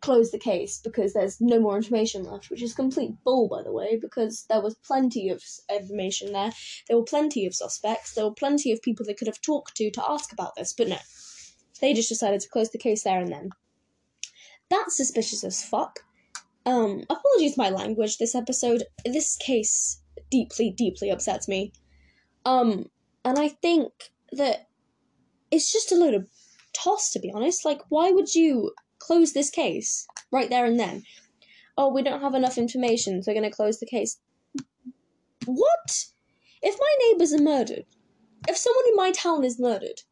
[0.00, 3.70] close the case because there's no more information left, which is complete bull, by the
[3.70, 6.50] way, because there was plenty of information there.
[6.88, 8.14] There were plenty of suspects.
[8.14, 10.88] There were plenty of people they could have talked to to ask about this, but
[10.88, 10.98] no.
[11.80, 13.50] They just decided to close the case there and then.
[14.68, 16.00] That's suspicious as fuck.
[16.66, 18.82] Um, apologies my language this episode.
[19.04, 21.72] This case deeply, deeply upsets me.
[22.44, 22.86] Um,
[23.24, 23.92] and I think
[24.32, 24.68] that
[25.50, 26.28] it's just a load of
[26.72, 27.64] toss, to be honest.
[27.64, 31.02] Like, why would you close this case right there and then.
[31.76, 34.18] Oh, we don't have enough information, so we're going to close the case.
[35.46, 36.04] What?
[36.62, 37.86] If my neighbours are murdered,
[38.46, 40.02] if someone in my town is murdered,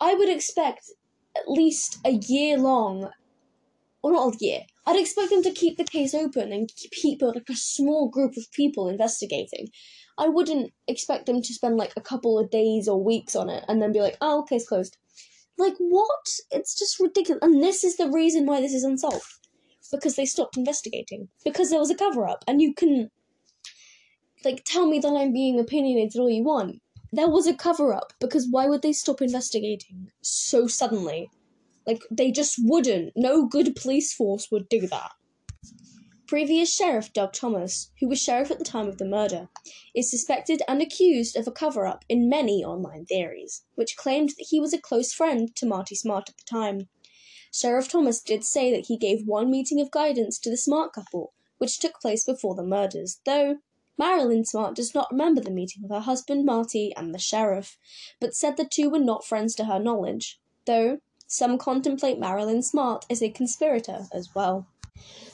[0.00, 0.90] I would expect
[1.36, 3.10] at least a year long,
[4.02, 7.48] or not a year, I'd expect them to keep the case open and keep like
[7.48, 9.68] a small group of people investigating.
[10.18, 13.64] I wouldn't expect them to spend like a couple of days or weeks on it
[13.68, 14.96] and then be like, oh, case closed.
[15.58, 16.28] Like, what?
[16.50, 17.40] It's just ridiculous.
[17.42, 19.24] And this is the reason why this is unsolved.
[19.90, 21.28] Because they stopped investigating.
[21.44, 22.44] Because there was a cover up.
[22.48, 23.10] And you can,
[24.44, 26.80] like, tell me that I'm being opinionated all you want.
[27.12, 28.14] There was a cover up.
[28.20, 31.30] Because why would they stop investigating so suddenly?
[31.86, 33.12] Like, they just wouldn't.
[33.14, 35.12] No good police force would do that.
[36.32, 39.50] Previous Sheriff Doug Thomas, who was sheriff at the time of the murder,
[39.94, 44.46] is suspected and accused of a cover up in many online theories, which claimed that
[44.48, 46.88] he was a close friend to Marty Smart at the time.
[47.52, 51.34] Sheriff Thomas did say that he gave one meeting of guidance to the Smart couple,
[51.58, 53.58] which took place before the murders, though
[53.98, 57.76] Marilyn Smart does not remember the meeting with her husband Marty and the sheriff,
[58.20, 63.04] but said the two were not friends to her knowledge, though Some contemplate Marilyn Smart
[63.10, 64.66] as a conspirator as well.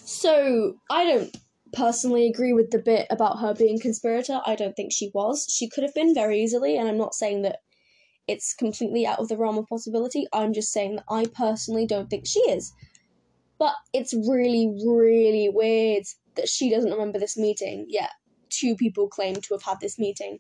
[0.05, 1.37] So, I don't
[1.73, 4.41] personally agree with the bit about her being conspirator.
[4.47, 5.47] I don't think she was.
[5.51, 7.61] She could have been very easily, and I'm not saying that
[8.27, 10.27] it's completely out of the realm of possibility.
[10.33, 12.73] I'm just saying that I personally don't think she is.
[13.59, 16.05] But it's really, really weird
[16.37, 18.11] that she doesn't remember this meeting, yet
[18.51, 20.39] two people claim to have had this meeting.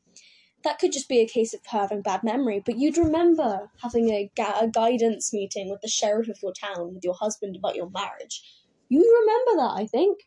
[0.65, 4.11] That could just be a case of her having bad memory, but you'd remember having
[4.11, 7.91] a, a guidance meeting with the sheriff of your town with your husband about your
[7.91, 8.43] marriage.
[8.89, 10.21] You remember that, I think.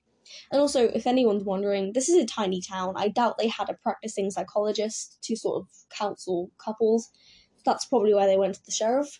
[0.52, 2.94] And also, if anyone's wondering, this is a tiny town.
[2.96, 7.10] I doubt they had a practicing psychologist to sort of counsel couples.
[7.66, 9.20] That's probably why they went to the sheriff.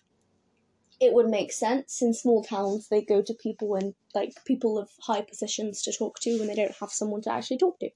[1.00, 2.88] It would make sense in small towns.
[2.88, 6.54] They go to people and like people of high positions to talk to when they
[6.54, 7.90] don't have someone to actually talk to.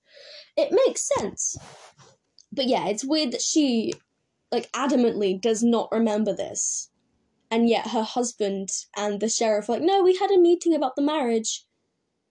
[0.56, 1.56] It makes sense.
[2.52, 3.92] But yeah, it's weird that she
[4.50, 6.90] like adamantly does not remember this.
[7.50, 11.02] And yet her husband and the sheriff like, no, we had a meeting about the
[11.02, 11.64] marriage.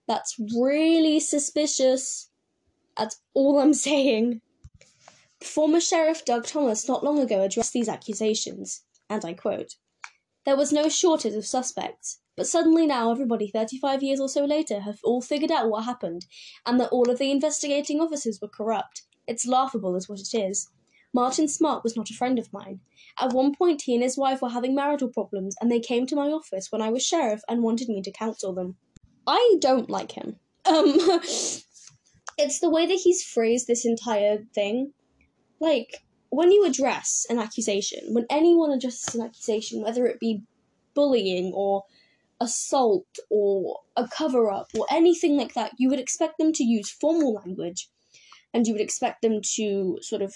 [0.06, 2.30] That's really suspicious.
[2.96, 4.40] That's all I'm saying.
[5.40, 9.74] The former Sheriff Doug Thomas not long ago addressed these accusations, and I quote
[10.44, 14.80] There was no shortage of suspects, but suddenly now everybody 35 years or so later
[14.80, 16.26] have all figured out what happened,
[16.64, 19.02] and that all of the investigating officers were corrupt.
[19.26, 20.68] It's laughable, is what it is.
[21.12, 22.80] Martin Smart was not a friend of mine.
[23.18, 26.16] At one point, he and his wife were having marital problems, and they came to
[26.16, 28.76] my office when I was sheriff and wanted me to counsel them.
[29.26, 30.36] I don't like him.
[30.66, 30.96] Um,
[32.38, 34.92] it's the way that he's phrased this entire thing.
[35.60, 40.42] Like, when you address an accusation, when anyone addresses an accusation, whether it be
[40.94, 41.84] bullying or
[42.40, 46.90] assault or a cover up or anything like that, you would expect them to use
[46.90, 47.88] formal language
[48.52, 50.34] and you would expect them to sort of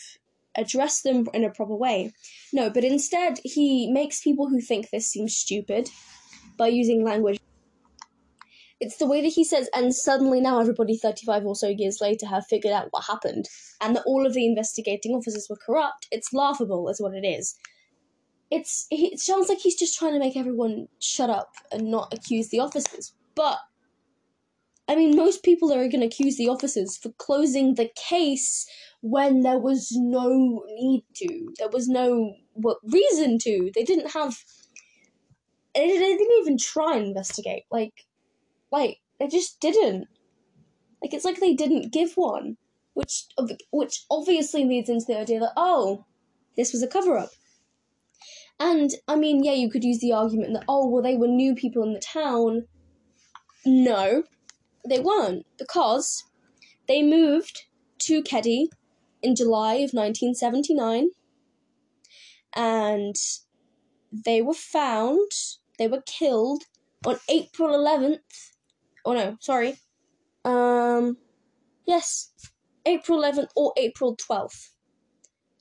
[0.56, 2.12] address them in a proper way.
[2.52, 5.88] No, but instead, he makes people who think this seem stupid
[6.56, 7.38] by using language
[8.80, 12.26] it's the way that he says, and suddenly now everybody 35 or so years later
[12.26, 13.46] have figured out what happened,
[13.80, 16.08] and that all of the investigating officers were corrupt.
[16.10, 17.56] It's laughable, is what it is.
[18.50, 22.48] It's it sounds like he's just trying to make everyone shut up and not accuse
[22.48, 23.12] the officers.
[23.34, 23.58] But
[24.88, 28.66] I mean, most people are going to accuse the officers for closing the case
[29.02, 31.52] when there was no need to.
[31.58, 33.70] There was no what reason to.
[33.74, 34.36] They didn't have.
[35.74, 37.64] They didn't even try and investigate.
[37.70, 38.06] Like
[38.70, 40.06] like they just didn't.
[41.02, 42.56] Like it's like they didn't give one,
[42.94, 43.26] which
[43.70, 46.04] which obviously leads into the idea that oh,
[46.56, 47.30] this was a cover up.
[48.58, 51.54] And I mean, yeah, you could use the argument that oh, well, they were new
[51.54, 52.66] people in the town.
[53.64, 54.24] No,
[54.86, 56.24] they weren't because
[56.86, 57.64] they moved
[58.00, 58.68] to Keddie
[59.22, 61.10] in July of 1979
[62.54, 63.16] and
[64.12, 65.30] they were found,
[65.78, 66.64] they were killed
[67.06, 68.50] on April 11th
[69.04, 69.76] Oh no, sorry.
[70.44, 71.16] Um,
[71.86, 72.30] yes,
[72.86, 74.70] April 11th or April 12th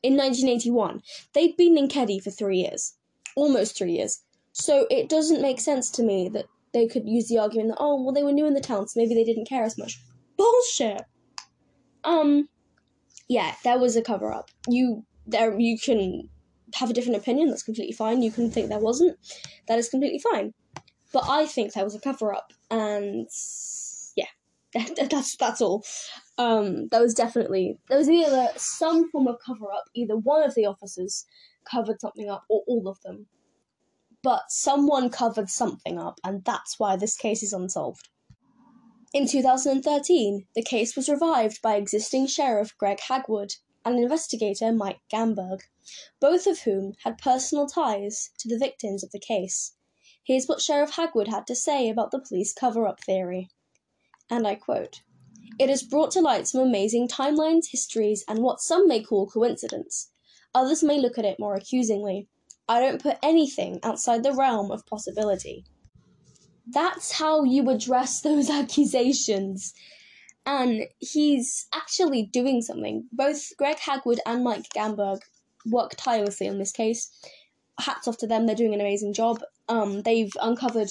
[0.03, 1.01] in 1981.
[1.33, 2.95] They'd been in Keddie for three years,
[3.35, 4.21] almost three years.
[4.51, 8.01] So it doesn't make sense to me that they could use the argument that oh
[8.01, 9.99] well they were new in the town so maybe they didn't care as much.
[10.37, 11.03] Bullshit.
[12.03, 12.47] Um,
[13.29, 14.49] yeah, there was a cover up.
[14.67, 16.27] You there you can
[16.75, 17.49] have a different opinion.
[17.49, 18.21] That's completely fine.
[18.21, 19.17] You can think there wasn't.
[19.67, 20.53] That is completely fine.
[21.13, 23.27] But I think that was a cover up, and
[24.15, 24.25] yeah,
[25.09, 25.85] that's that's all.
[26.37, 30.55] Um, that was definitely there was either some form of cover up, either one of
[30.55, 31.25] the officers
[31.69, 33.27] covered something up, or all of them.
[34.21, 38.09] But someone covered something up, and that's why this case is unsolved.
[39.11, 45.61] In 2013, the case was revived by existing Sheriff Greg Hagwood and investigator Mike Gamberg,
[46.19, 49.73] both of whom had personal ties to the victims of the case.
[50.23, 53.49] Here's what Sheriff Hagwood had to say about the police cover up theory.
[54.29, 55.01] And I quote
[55.57, 60.11] It has brought to light some amazing timelines, histories, and what some may call coincidence.
[60.53, 62.27] Others may look at it more accusingly.
[62.67, 65.65] I don't put anything outside the realm of possibility.
[66.71, 69.73] That's how you address those accusations.
[70.45, 73.05] And he's actually doing something.
[73.11, 75.19] Both Greg Hagwood and Mike Gamberg
[75.65, 77.11] work tirelessly on this case.
[77.79, 80.89] Hats off to them, they're doing an amazing job um, they've uncovered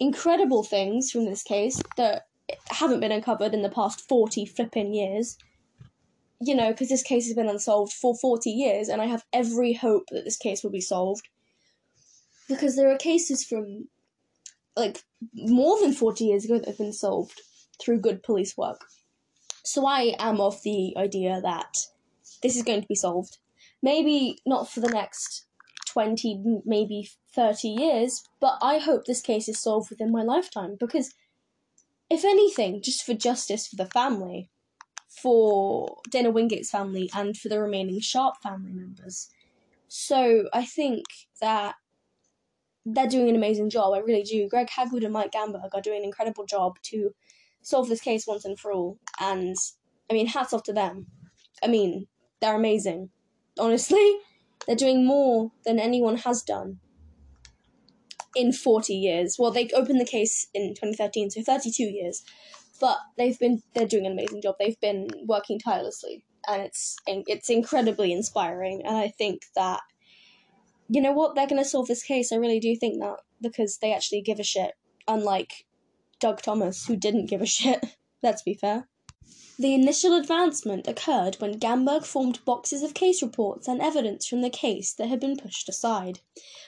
[0.00, 2.26] incredible things from this case that
[2.70, 5.36] haven't been uncovered in the past 40 flipping years.
[6.40, 9.74] You know, because this case has been unsolved for 40 years, and I have every
[9.74, 11.28] hope that this case will be solved.
[12.48, 13.88] Because there are cases from,
[14.76, 15.02] like,
[15.34, 17.40] more than 40 years ago that have been solved
[17.80, 18.80] through good police work.
[19.64, 21.86] So I am of the idea that
[22.42, 23.38] this is going to be solved.
[23.82, 25.46] Maybe not for the next
[25.86, 31.14] 20, maybe 30 years, but I hope this case is solved within my lifetime because,
[32.08, 34.50] if anything, just for justice for the family,
[35.08, 39.28] for Dana Wingate's family, and for the remaining Sharp family members.
[39.88, 41.04] So I think
[41.40, 41.74] that
[42.84, 43.94] they're doing an amazing job.
[43.94, 44.48] I really do.
[44.48, 47.14] Greg Hagwood and Mike Gamberg are doing an incredible job to
[47.62, 48.98] solve this case once and for all.
[49.20, 49.56] And
[50.10, 51.06] I mean, hats off to them.
[51.62, 52.06] I mean,
[52.40, 53.10] they're amazing.
[53.58, 54.18] Honestly,
[54.66, 56.80] they're doing more than anyone has done
[58.34, 59.36] in 40 years.
[59.38, 62.22] Well, they opened the case in 2013, so 32 years.
[62.80, 64.56] But they've been they're doing an amazing job.
[64.58, 68.82] They've been working tirelessly, and it's it's incredibly inspiring.
[68.84, 69.82] And I think that
[70.92, 72.32] you know what they're going to solve this case.
[72.32, 74.72] I really do think that because they actually give a shit,
[75.08, 75.64] unlike
[76.20, 77.82] Doug Thomas, who didn't give a shit.
[78.22, 78.88] Let's be fair.
[79.58, 84.50] The initial advancement occurred when Gamberg formed boxes of case reports and evidence from the
[84.50, 86.20] case that had been pushed aside.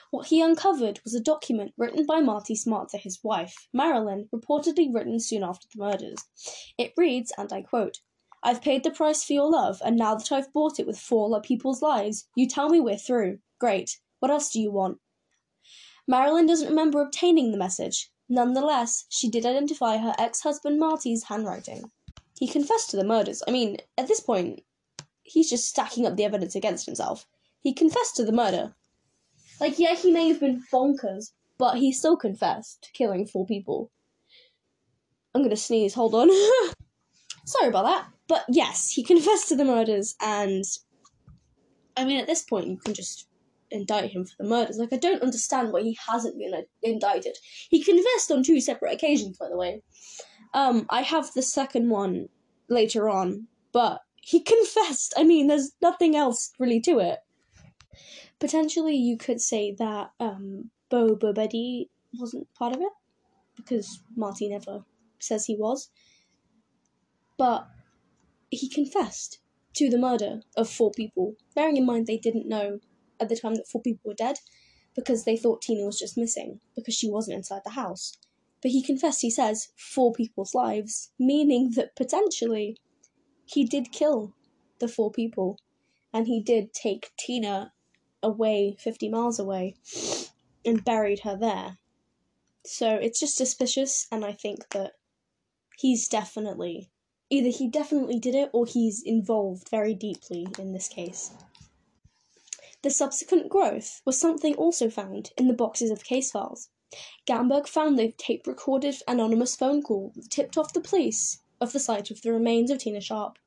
[0.09, 4.91] What he uncovered was a document written by Marty Smart to his wife, Marilyn, reportedly
[4.91, 6.17] written soon after the murders.
[6.79, 7.99] It reads, and I quote,
[8.41, 11.27] I've paid the price for your love, and now that I've bought it with four
[11.29, 13.37] other people's lives, you tell me we're through.
[13.59, 13.99] Great.
[14.25, 14.97] What else do you want?
[16.07, 18.09] Marilyn doesn't remember obtaining the message.
[18.27, 21.91] Nonetheless, she did identify her ex husband Marty's handwriting.
[22.39, 23.43] He confessed to the murders.
[23.47, 24.63] I mean, at this point,
[25.21, 27.27] he's just stacking up the evidence against himself.
[27.61, 28.73] He confessed to the murder.
[29.59, 33.91] Like, yeah, he may have been bonkers, but he still confessed to killing four people.
[35.35, 36.31] I'm gonna sneeze, hold on.
[37.45, 38.07] Sorry about that.
[38.27, 40.63] But yes, he confessed to the murders, and
[41.95, 43.27] I mean, at this point, you can just
[43.71, 44.77] indict him for the murders.
[44.77, 46.53] Like, I don't understand why he hasn't been
[46.83, 47.37] indicted.
[47.69, 49.81] He confessed on two separate occasions, by the way.
[50.53, 52.29] Um, I have the second one
[52.69, 55.13] later on, but he confessed.
[55.17, 57.19] I mean, there's nothing else really to it.
[58.39, 62.91] Potentially, you could say that um, Bo Boubede wasn't part of it
[63.55, 64.83] because Marty never
[65.19, 65.89] says he was.
[67.37, 67.67] But
[68.49, 69.39] he confessed
[69.73, 72.79] to the murder of four people, bearing in mind they didn't know
[73.19, 74.37] at the time that four people were dead
[74.95, 78.17] because they thought Tina was just missing because she wasn't inside the house.
[78.61, 82.77] But he confessed, he says, four people's lives, meaning that potentially
[83.45, 84.33] he did kill
[84.79, 85.59] the four people
[86.13, 87.73] and he did take Tina
[88.23, 89.75] away 50 miles away
[90.65, 91.77] and buried her there.
[92.65, 94.93] So it's just suspicious, and I think that
[95.77, 96.89] he's definitely
[97.29, 101.31] either he definitely did it or he's involved very deeply in this case.
[102.85, 106.69] The subsequent growth was something also found in the boxes of case files.
[107.25, 111.79] Gamberg found the tape recorded anonymous phone call that tipped off the police of the
[111.79, 113.39] site of the remains of Tina Sharp.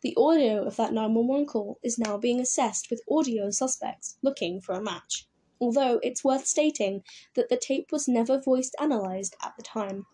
[0.00, 4.72] The audio of that 911 call is now being assessed with audio suspects looking for
[4.72, 5.28] a match,
[5.60, 7.04] although it's worth stating
[7.34, 10.06] that the tape was never voice analyzed at the time.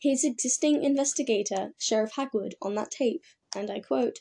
[0.00, 4.20] His existing investigator, Sheriff Hagwood, on that tape, and I quote,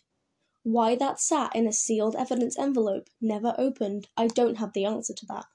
[0.67, 5.13] Why that sat in a sealed evidence envelope, never opened, I don't have the answer
[5.13, 5.45] to that.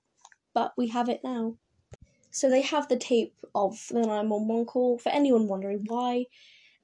[0.55, 1.59] But we have it now.
[2.31, 4.99] So they have the tape of the 911 call.
[4.99, 6.25] For anyone wondering why,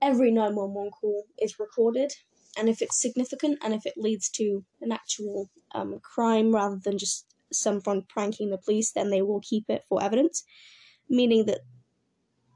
[0.03, 2.13] every 911 call is recorded,
[2.59, 6.99] and if it's significant and if it leads to an actual um, crime rather than
[6.99, 10.45] just someone pranking the police, then they will keep it for evidence,
[11.09, 11.61] meaning that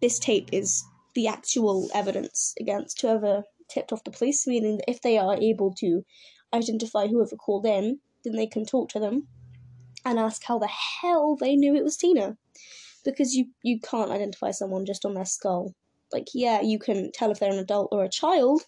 [0.03, 5.01] this tape is the actual evidence against whoever tipped off the police, meaning that if
[5.01, 6.05] they are able to
[6.53, 9.27] identify whoever called in, then they can talk to them
[10.05, 12.37] and ask how the hell they knew it was Tina
[13.05, 15.75] because you you can't identify someone just on their skull.
[16.13, 18.63] Like yeah, you can tell if they're an adult or a child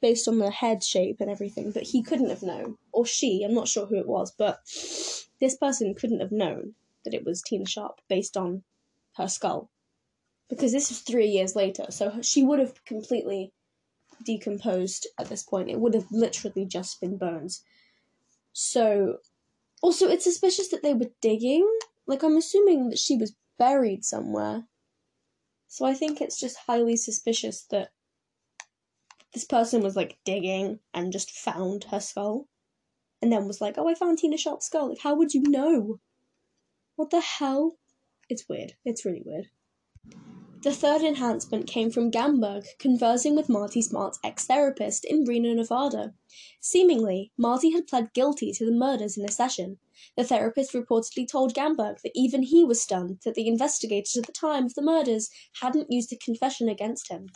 [0.00, 3.54] based on the head shape and everything, but he couldn't have known or she, I'm
[3.54, 4.60] not sure who it was, but
[5.40, 6.74] this person couldn't have known
[7.04, 8.62] that it was Tina Sharp based on
[9.16, 9.70] her skull.
[10.48, 13.52] Because this was 3 years later, so she would have completely
[14.24, 15.70] decomposed at this point.
[15.70, 17.64] It would have literally just been bones.
[18.52, 19.18] So
[19.82, 21.68] also it's suspicious that they were digging.
[22.06, 24.64] Like I'm assuming that she was buried somewhere.
[25.68, 27.90] So I think it's just highly suspicious that
[29.32, 32.48] this person was like digging and just found her skull.
[33.22, 34.88] And then was like, oh, I found Tina Sharp's skull.
[34.88, 36.00] Like, how would you know?
[36.96, 37.76] What the hell?
[38.28, 38.72] It's weird.
[38.84, 39.48] It's really weird.
[40.62, 46.12] The third enhancement came from Gamberg conversing with Marty Smart's ex therapist in Reno, Nevada.
[46.60, 49.78] Seemingly, Marty had pled guilty to the murders in a session,
[50.16, 54.32] the therapist reportedly told Gamberg that even he was stunned that the investigators at the
[54.32, 55.30] time of the murders
[55.60, 57.28] hadn't used a confession against him.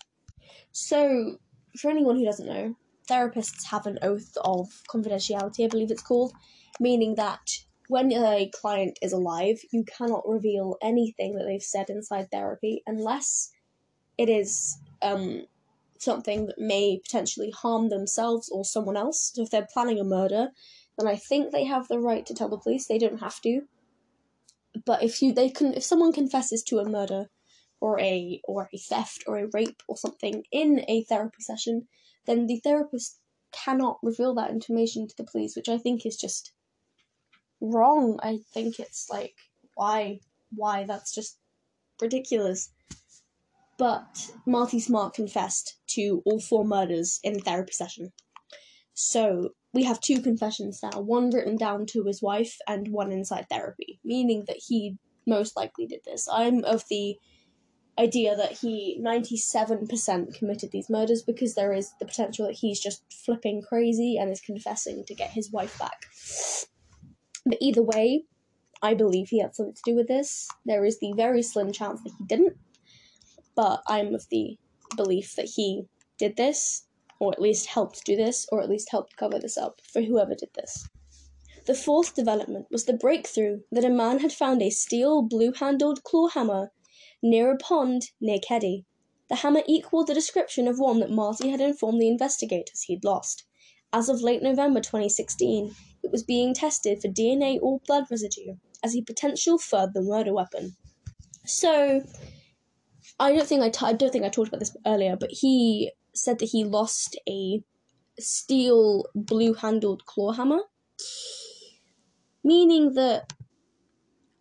[0.73, 1.39] So,
[1.79, 2.77] for anyone who doesn't know,
[3.09, 6.33] therapists have an oath of confidentiality, I believe it's called,
[6.81, 12.31] meaning that when a client is alive, you cannot reveal anything that they've said inside
[12.31, 13.51] therapy unless
[14.17, 15.47] it is um,
[15.99, 19.33] something that may potentially harm themselves or someone else.
[19.35, 20.49] So if they're planning a murder,
[20.99, 22.87] then I think they have the right to tell the police.
[22.87, 23.63] They don't have to.
[24.85, 27.31] But if you they can if someone confesses to a murder
[27.81, 31.87] or a or a theft or a rape or something in a therapy session,
[32.27, 33.21] then the therapist
[33.53, 36.53] cannot reveal that information to the police, which I think is just
[37.65, 38.19] wrong.
[38.23, 39.35] I think it's like
[39.75, 40.21] why
[40.55, 41.39] why that's just
[42.01, 42.71] ridiculous.
[43.77, 48.13] But Marty Smart confessed to all four murders in the therapy session.
[48.93, 53.47] So we have two confessions now, one written down to his wife and one inside
[53.51, 54.97] therapy, meaning that he
[55.27, 56.29] most likely did this.
[56.31, 57.19] I'm of the
[57.99, 63.05] idea that he 97% committed these murders because there is the potential that he's just
[63.25, 66.07] flipping crazy and is confessing to get his wife back.
[67.47, 68.25] But either way,
[68.83, 70.49] I believe he had something to do with this.
[70.65, 72.57] There is the very slim chance that he didn't,
[73.55, 74.59] but I'm of the
[74.97, 75.87] belief that he
[76.19, 76.87] did this,
[77.21, 80.35] or at least helped do this, or at least helped cover this up for whoever
[80.35, 80.89] did this.
[81.67, 86.05] The fourth development was the breakthrough that a man had found a steel blue handled
[86.05, 86.73] claw hammer
[87.23, 88.85] near a pond near Keddie.
[89.31, 93.45] The hammer equalled the description of one that Marty had informed the investigators he'd lost.
[93.95, 95.73] As of late November 2016,
[96.03, 100.75] it was being tested for DNA or blood residue as a potential further murder weapon.
[101.47, 102.03] So,
[103.21, 105.93] I don't think I, t- I don't think I talked about this earlier, but he
[106.13, 107.63] said that he lost a
[108.19, 110.63] steel blue handled claw hammer,
[112.43, 113.33] meaning that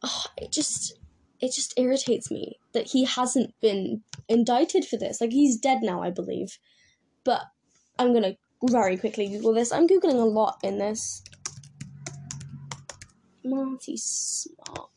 [0.01, 0.97] oh, it just
[1.39, 5.22] it just irritates me that he hasn't been indicted for this.
[5.22, 6.58] Like he's dead now, I believe,
[7.24, 7.41] but
[7.99, 8.34] I'm gonna
[8.64, 9.72] very quickly Google this.
[9.72, 11.24] I'm googling a lot in this.
[13.43, 14.89] Marty Smart.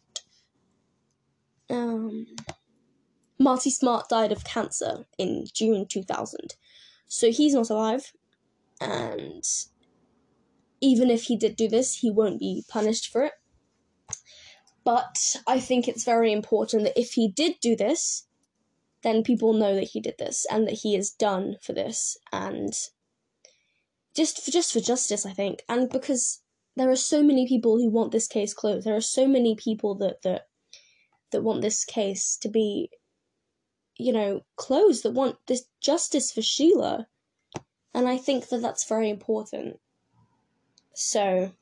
[1.68, 2.26] Um.
[3.38, 6.54] Marty Smart died of cancer in June 2000.
[7.08, 8.12] So he's not alive,
[8.80, 9.44] and
[10.80, 13.32] even if he did do this, he won't be punished for it.
[14.84, 18.26] But I think it's very important that if he did do this,
[19.02, 22.72] then people know that he did this and that he is done for this and
[24.16, 25.62] just for just for justice, I think.
[25.68, 26.40] And because
[26.76, 28.86] there are so many people who want this case closed.
[28.86, 30.48] There are so many people that that
[31.32, 32.90] that want this case to be
[33.98, 37.06] you know, closed that want this justice for Sheila.
[37.94, 39.80] And I think that that's very important.
[40.94, 41.52] So,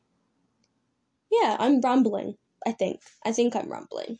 [1.30, 2.36] yeah, I'm rambling,
[2.66, 3.00] I think.
[3.24, 4.18] I think I'm rambling.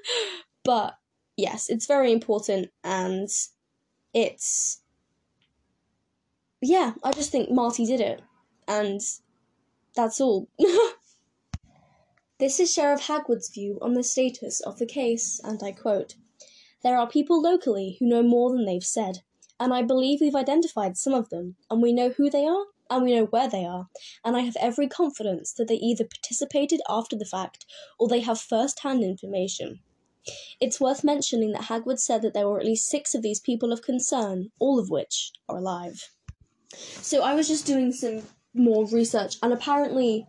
[0.64, 0.96] but,
[1.36, 3.28] yes, it's very important and
[4.12, 4.80] it's.
[6.66, 8.22] Yeah, I just think Marty did it.
[8.66, 8.98] And
[9.94, 10.48] that's all.
[12.38, 16.14] this is Sheriff Hagwood's view on the status of the case, and I quote
[16.82, 19.18] there are people locally who know more than they've said,
[19.60, 23.04] and I believe we've identified some of them, and we know who they are, and
[23.04, 23.90] we know where they are,
[24.24, 27.66] and I have every confidence that they either participated after the fact
[27.98, 29.80] or they have first hand information.
[30.62, 33.70] It's worth mentioning that Hagwood said that there were at least six of these people
[33.70, 36.08] of concern, all of which are alive.
[36.76, 38.22] So I was just doing some
[38.54, 40.26] more research, and apparently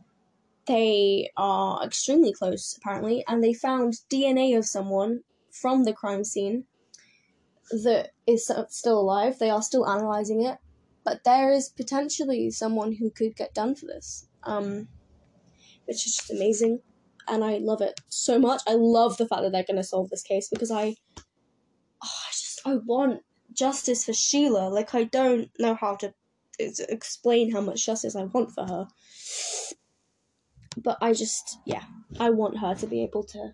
[0.68, 5.22] they are extremely close, apparently, and they found DNA of someone
[5.52, 6.66] from the crime scene
[7.72, 9.40] that is still alive.
[9.40, 10.58] They are still analyzing it,
[11.04, 14.88] but there is potentially someone who could get done for this, um,
[15.86, 16.82] which is just amazing,
[17.28, 18.62] and I love it so much.
[18.68, 20.96] I love the fact that they're going to solve this case because I,
[22.04, 23.22] oh, I just I want
[23.54, 24.70] justice for Sheila.
[24.70, 26.14] Like I don't know how to
[26.60, 28.88] explain how much justice I want for her,
[30.78, 31.84] but I just yeah,
[32.20, 33.54] I want her to be able to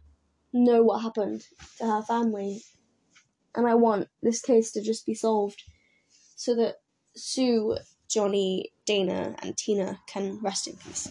[0.54, 1.43] know what happened
[1.78, 2.64] to her family.
[3.54, 5.64] And I want this case to just be solved
[6.36, 6.78] so that
[7.16, 7.78] Sue,
[8.10, 11.10] Johnny, Dana, and Tina can rest in peace.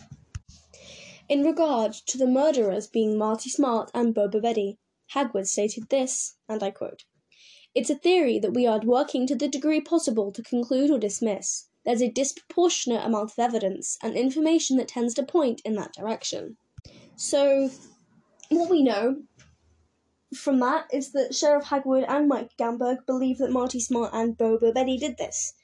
[1.28, 4.78] In regard to the murderers being Marty Smart and Bo Boubede,
[5.14, 7.04] Hagwood stated this, and I quote
[7.74, 11.68] It's a theory that we are working to the degree possible to conclude or dismiss.
[11.84, 16.56] There's a disproportionate amount of evidence and information that tends to point in that direction.
[17.16, 17.70] So,
[18.50, 19.22] what we know
[20.34, 24.58] from that is that Sheriff Hagwood and Mike Gamberg believe that Marty Smart and Bo
[24.58, 25.54] Boubede did this.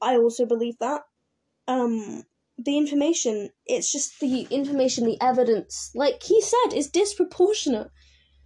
[0.00, 1.02] I also believe that.
[1.68, 2.24] Um,
[2.58, 7.90] the information, it's just the information, the evidence, like he said, is disproportionate.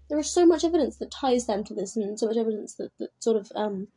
[0.08, 2.90] There is so much evidence that ties them to this, and so much evidence that,
[2.98, 3.88] that sort of um,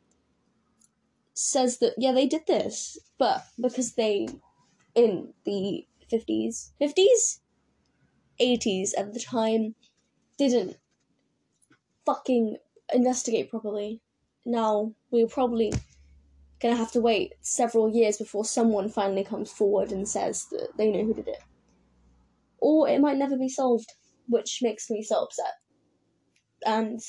[1.34, 4.28] says that, yeah, they did this, but because they,
[4.94, 7.38] in the 50s, 50s?
[8.40, 9.74] 80s at the time
[10.38, 10.76] didn't
[12.04, 12.56] fucking
[12.92, 14.00] investigate properly.
[14.44, 15.72] Now we're probably
[16.60, 20.90] gonna have to wait several years before someone finally comes forward and says that they
[20.90, 21.42] know who did it.
[22.58, 23.92] Or it might never be solved,
[24.28, 25.54] which makes me so upset.
[26.64, 27.00] And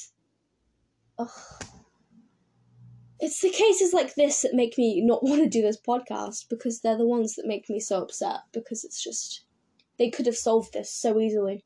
[1.20, 1.30] ugh.
[3.24, 6.82] It's the cases like this that make me not want to do this podcast because
[6.82, 9.46] they're the ones that make me so upset because it's just
[9.98, 11.64] they could have solved this so easily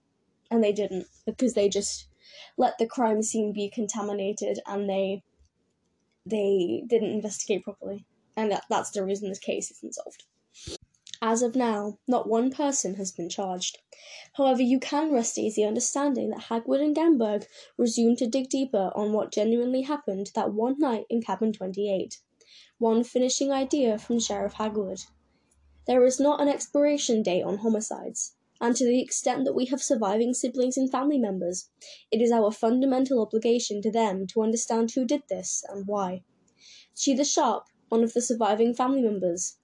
[0.51, 2.09] and they didn't because they just
[2.57, 5.23] let the crime scene be contaminated and they
[6.27, 8.05] they didn't investigate properly.
[8.35, 10.25] And that, that's the reason this case isn't solved
[11.21, 13.77] as of now not one person has been charged.
[14.33, 17.47] However you can rest easy understanding that hagwood and gamberg
[17.77, 22.19] resumed to dig deeper on what genuinely happened that one night in cabin 28
[22.77, 25.05] one finishing idea from sheriff hagwood.
[25.87, 29.83] There is not an expiration date on homicides and to the extent that we have
[29.83, 31.69] surviving siblings and family members,
[32.09, 36.23] it is our fundamental obligation to them to understand who did this and why.
[36.95, 39.56] Sheila Sharp, one of the surviving family members,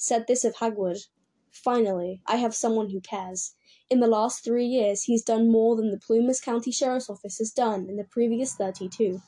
[0.00, 1.06] said this of Hagwood
[1.50, 3.54] Finally, I have someone who cares.
[3.90, 7.50] In the last three years, he's done more than the Plumas County Sheriff's Office has
[7.50, 9.20] done in the previous 32.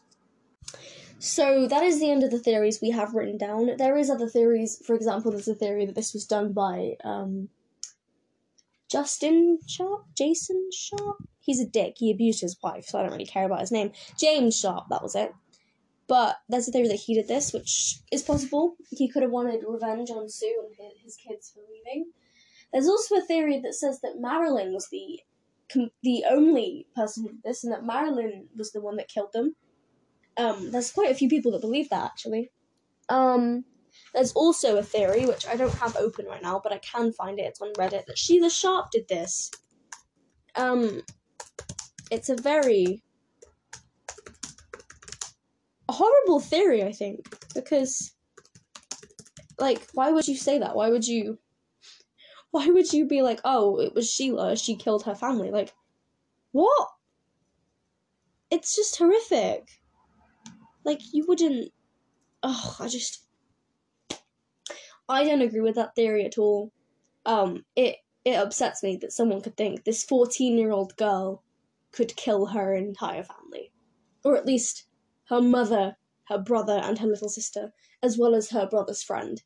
[1.19, 3.77] So that is the end of the theories we have written down.
[3.77, 4.81] There is other theories.
[4.87, 7.49] For example, there's a theory that this was done by um,
[8.91, 11.19] Justin Sharp, Jason Sharp.
[11.41, 11.95] He's a dick.
[11.97, 13.93] He abused his wife, so I don't really care about his name.
[14.17, 15.35] James Sharp, that was it.
[16.09, 18.77] But there's a theory that he did this, which is possible.
[18.91, 22.11] He could have wanted revenge on Sue and his kids for leaving.
[22.73, 25.21] There's also a theory that says that Marilyn was the
[26.03, 29.55] the only person who did this, and that Marilyn was the one that killed them.
[30.37, 32.51] Um, there's quite a few people that believe that actually.
[33.09, 33.65] Um,
[34.15, 37.39] there's also a theory, which I don't have open right now, but I can find
[37.39, 37.45] it.
[37.45, 39.51] It's on Reddit that Sheila Sharp did this.
[40.57, 41.03] Um,
[42.11, 43.03] it's a very
[45.93, 48.13] horrible theory, I think, because,
[49.59, 50.75] like, why would you say that?
[50.75, 51.39] Why would you?
[52.51, 55.51] Why would you be like, oh, it was Sheila, she killed her family?
[55.51, 55.73] Like,
[56.53, 56.89] what?
[58.51, 59.69] It's just horrific.
[60.85, 61.73] Like, you wouldn't.
[62.43, 63.25] Oh, I just.
[65.09, 66.73] I don't agree with that theory at all.
[67.25, 71.43] Um, it it upsets me that someone could think this fourteen year old girl
[71.93, 73.73] could kill her entire family,
[74.25, 74.87] or at least
[75.29, 75.97] her mother,
[76.29, 79.43] her brother, and her little sister, as well as her brother's friend.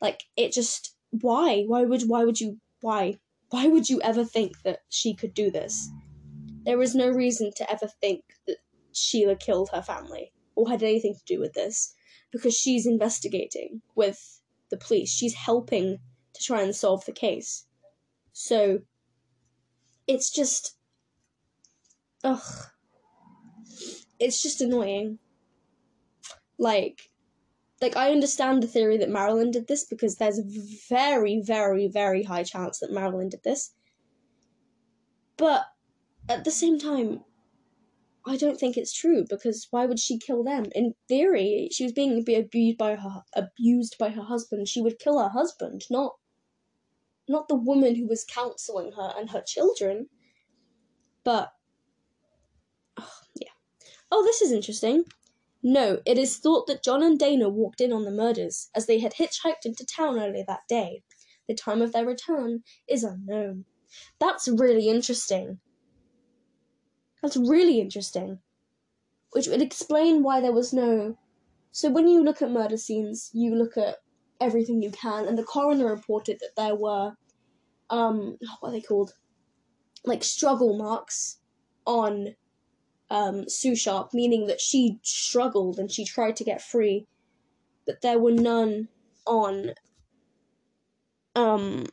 [0.00, 3.18] Like it just why why would why would you why
[3.50, 5.88] why would you ever think that she could do this?
[6.64, 8.58] There is no reason to ever think that
[8.92, 11.94] Sheila killed her family or had anything to do with this
[12.32, 14.40] because she's investigating with
[14.70, 15.10] the police.
[15.10, 15.98] She's helping
[16.34, 17.66] to try and solve the case.
[18.32, 18.80] So
[20.06, 20.76] it's just
[22.24, 22.42] ugh.
[24.18, 25.18] It's just annoying.
[26.58, 27.10] Like
[27.80, 30.44] like I understand the theory that Marilyn did this because there's a
[30.88, 33.74] very, very, very high chance that Marilyn did this.
[35.36, 35.66] But
[36.28, 37.24] at the same time,
[38.26, 40.66] I don't think it's true because why would she kill them?
[40.74, 44.68] In theory, she was being abused by her abused by her husband.
[44.68, 46.14] She would kill her husband, not
[47.28, 50.08] not the woman who was counseling her and her children.
[51.24, 51.52] But.
[54.10, 55.04] Oh, this is interesting.
[55.62, 59.00] No, it is thought that John and Dana walked in on the murders as they
[59.00, 61.02] had hitchhiked into town earlier that day.
[61.48, 63.64] The time of their return is unknown.
[64.20, 65.58] That's really interesting.
[67.22, 68.38] That's really interesting.
[69.32, 71.18] Which would explain why there was no.
[71.72, 73.96] So when you look at murder scenes, you look at
[74.40, 77.14] everything you can, and the coroner reported that there were,
[77.90, 79.14] um, what are they called?
[80.04, 81.38] Like struggle marks
[81.86, 82.36] on
[83.10, 87.06] um, Sue Sharp, meaning that she struggled and she tried to get free,
[87.86, 88.88] but there were none
[89.26, 89.72] on
[91.34, 91.86] um,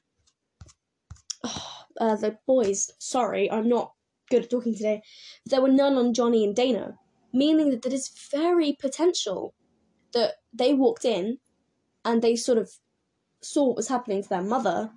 [1.43, 2.91] uh, the boys.
[2.99, 3.93] Sorry, I'm not
[4.29, 5.01] good at talking today,
[5.45, 6.97] But there were none on Johnny and Dana,
[7.31, 9.53] meaning that it is very potential
[10.13, 11.39] that they walked in
[12.05, 12.71] and they sort of
[13.41, 14.91] saw what was happening to their mother,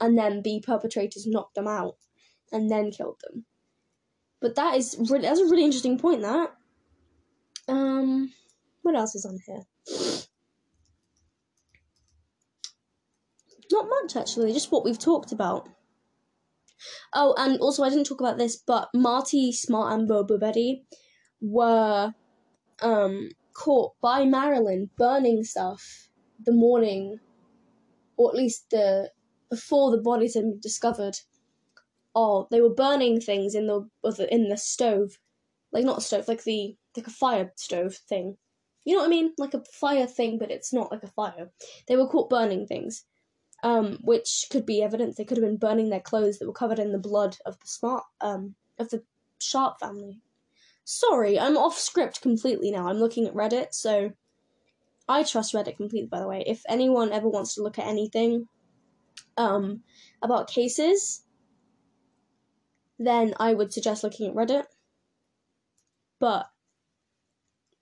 [0.00, 1.96] and then the perpetrators knocked them out
[2.52, 3.44] and then killed them.
[4.44, 6.20] But that is really that's a really interesting point.
[6.20, 6.50] That
[7.66, 8.30] um,
[8.82, 9.62] what else is on here?
[13.72, 15.70] Not much actually, just what we've talked about.
[17.14, 20.82] Oh, and also I didn't talk about this, but Marty Smart and Bo Boubede
[21.40, 22.12] were
[22.82, 26.10] um, caught by Marilyn burning stuff
[26.44, 27.18] the morning,
[28.18, 29.10] or at least the
[29.48, 31.16] before the bodies had been discovered.
[32.14, 33.88] Of they were burning things in the
[34.30, 35.18] in the stove,
[35.72, 38.36] like not a stove, like the like a fire stove thing.
[38.84, 39.32] You know what I mean?
[39.38, 41.50] Like a fire thing, but it's not like a fire.
[41.88, 43.04] They were caught burning things,
[43.62, 45.16] um, which could be evidence.
[45.16, 47.66] They could have been burning their clothes that were covered in the blood of the
[47.66, 49.02] smart um of the
[49.40, 50.20] Sharp family.
[50.84, 52.88] Sorry, I'm off script completely now.
[52.88, 54.12] I'm looking at Reddit, so
[55.08, 56.08] I trust Reddit completely.
[56.08, 58.48] By the way, if anyone ever wants to look at anything,
[59.36, 59.82] um,
[60.22, 61.23] about cases,
[62.98, 64.64] then I would suggest looking at Reddit.
[66.18, 66.48] But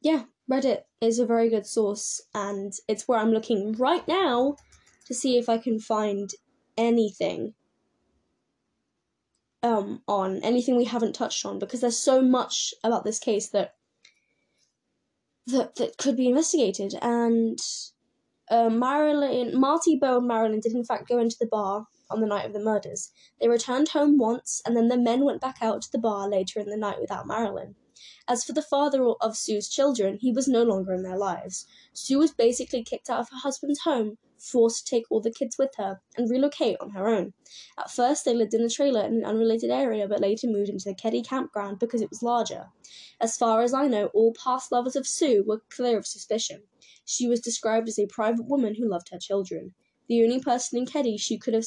[0.01, 4.57] yeah, Reddit is a very good source, and it's where I'm looking right now
[5.07, 6.31] to see if I can find
[6.77, 7.55] anything
[9.63, 13.75] um, on anything we haven't touched on because there's so much about this case that
[15.47, 17.59] that that could be investigated and
[18.53, 22.27] uh, Marilyn Marty Bo and Marilyn did in fact go into the bar on the
[22.27, 23.11] night of the murders.
[23.41, 26.61] They returned home once and then the men went back out to the bar later
[26.61, 27.77] in the night without Marilyn.
[28.29, 31.67] As for the father of Sue's children, he was no longer in their lives.
[31.95, 35.57] Sue was basically kicked out of her husband's home forced to take all the kids
[35.57, 37.33] with her and relocate on her own.
[37.79, 40.85] At first, they lived in a trailer in an unrelated area, but later moved into
[40.85, 42.67] the Keddie campground because it was larger.
[43.21, 46.65] As far as I know, all past lovers of Sue were clear of suspicion.
[47.05, 49.75] She was described as a private woman who loved her children.
[50.09, 51.67] The only person in Keddie she could have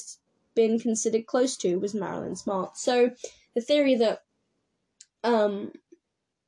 [0.56, 2.78] been considered close to was Marilyn Smart.
[2.78, 3.12] So,
[3.54, 4.20] the theory that
[5.24, 5.72] um,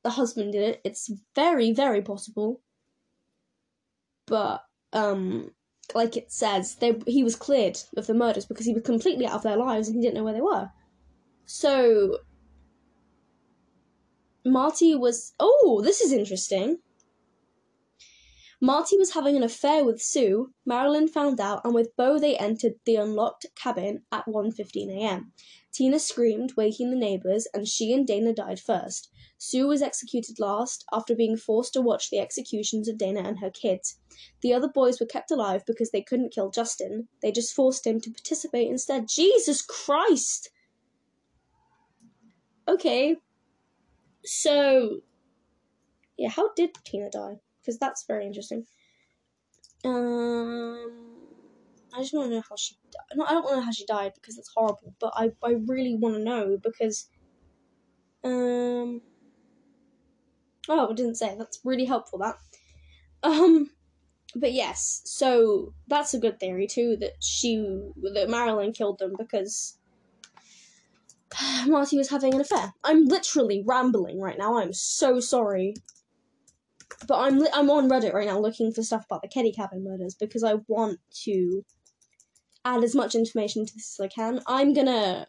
[0.02, 2.60] the husband did it, it's very, very possible.
[4.26, 4.62] But
[4.92, 5.52] um,
[5.94, 9.34] like it says, they he was cleared of the murders because he was completely out
[9.34, 10.70] of their lives and he didn't know where they were.
[11.46, 12.18] So
[14.44, 16.78] Marty was oh, this is interesting.
[18.60, 20.52] Marty was having an affair with Sue.
[20.66, 25.32] Marilyn found out, and with Bo they entered the unlocked cabin at 1:15 a.m.
[25.72, 29.10] Tina screamed, waking the neighbors, and she and Dana died first.
[29.36, 33.50] Sue was executed last after being forced to watch the executions of Dana and her
[33.50, 34.00] kids.
[34.40, 37.06] The other boys were kept alive because they couldn't kill Justin.
[37.22, 39.06] They just forced him to participate instead.
[39.08, 40.50] Jesus Christ!
[42.66, 43.18] Okay.
[44.24, 45.02] So,
[46.16, 47.38] yeah, how did Tina die?
[47.68, 48.64] Because that's very interesting.
[49.84, 50.90] Um,
[51.92, 52.76] I just want to know how she.
[53.14, 54.94] No, I don't want to know how she died because that's horrible.
[54.98, 57.10] But I, I really want to know because.
[58.24, 59.02] Um.
[60.66, 61.36] Oh, I didn't say.
[61.36, 62.20] That's really helpful.
[62.20, 62.36] That.
[63.22, 63.68] Um.
[64.34, 66.96] But yes, so that's a good theory too.
[66.98, 67.56] That she,
[68.14, 69.76] that Marilyn killed them because
[71.66, 72.72] Marty was having an affair.
[72.82, 74.56] I'm literally rambling right now.
[74.56, 75.74] I'm so sorry.
[77.06, 80.14] But I'm I'm on Reddit right now looking for stuff about the Keddie Cabin murders
[80.14, 81.64] because I want to
[82.64, 84.40] add as much information to this as I can.
[84.46, 85.26] I'm gonna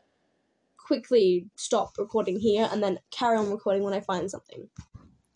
[0.77, 4.69] quickly stop recording here and then carry on recording when I find something.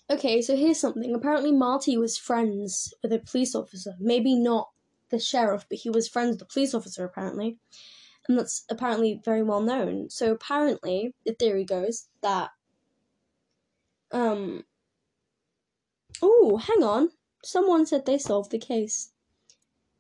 [0.10, 1.14] Okay, so here's something.
[1.14, 3.94] Apparently, Marty was friends with a police officer.
[4.00, 4.70] Maybe not
[5.10, 7.58] the sheriff, but he was friends with the police officer, apparently.
[8.28, 10.10] And that's apparently very well known.
[10.10, 12.50] So, apparently, the theory goes that.
[14.12, 14.64] Um.
[16.26, 17.10] Oh, hang on.
[17.44, 19.12] Someone said they solved the case.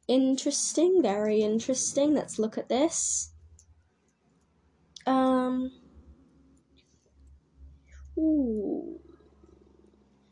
[0.07, 2.13] Interesting, very interesting.
[2.13, 3.34] Let's look at this.
[5.05, 5.69] Um.
[8.17, 9.01] Ooh.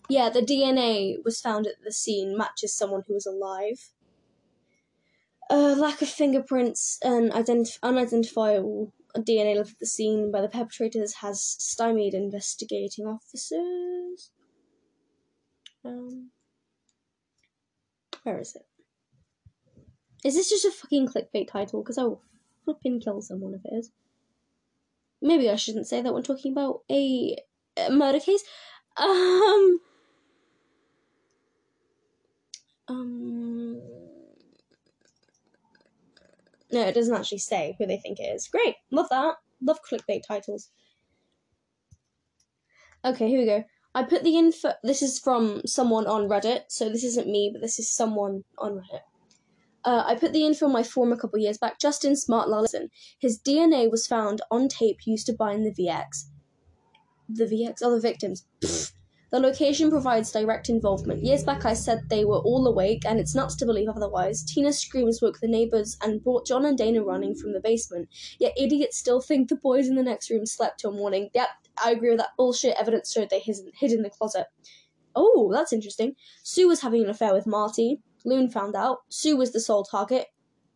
[0.08, 3.92] Yeah, the DNA was found at the scene matches someone who was alive.
[5.50, 11.16] Uh, lack of fingerprints and identif- unidentifiable DNA left at the scene by the perpetrators
[11.16, 14.32] has stymied investigating officers.
[15.84, 16.30] Um,
[18.24, 18.66] where is it?
[20.24, 21.82] Is this just a fucking clickbait title?
[21.82, 22.22] Because I will
[22.64, 23.92] flipping kill someone if it is.
[25.22, 27.36] Maybe I shouldn't say that when talking about a,
[27.78, 28.44] a murder case.
[28.98, 29.80] Um.
[32.88, 33.82] Um.
[36.72, 38.48] No, it doesn't actually say who they think it is.
[38.48, 39.36] Great, love that.
[39.62, 40.70] Love clickbait titles.
[43.04, 43.64] Okay, here we go.
[43.94, 44.74] I put the info.
[44.84, 48.78] This is from someone on Reddit, so this isn't me, but this is someone on
[48.78, 49.02] Reddit.
[49.84, 51.80] Uh, I put the info on my forum a couple years back.
[51.80, 52.90] Justin Smart Lallison.
[53.20, 56.26] His DNA was found on tape used to bind the VX.
[57.28, 57.82] The VX?
[57.84, 58.46] Other victims.
[58.62, 58.94] Pfft.
[59.32, 61.24] The location provides direct involvement.
[61.24, 64.44] Years back, I said they were all awake, and it's nuts to believe otherwise.
[64.44, 68.10] Tina's screams woke the neighbors and brought John and Dana running from the basement.
[68.40, 71.30] Yet idiots still think the boys in the next room slept till morning.
[71.34, 71.48] Yep,
[71.84, 72.78] I agree with that bullshit.
[72.78, 74.48] Evidence showed they hid in the closet.
[75.16, 76.16] Oh, that's interesting.
[76.44, 78.02] Sue was having an affair with Marty.
[78.24, 79.00] Loon found out.
[79.10, 80.28] Sue was the sole target,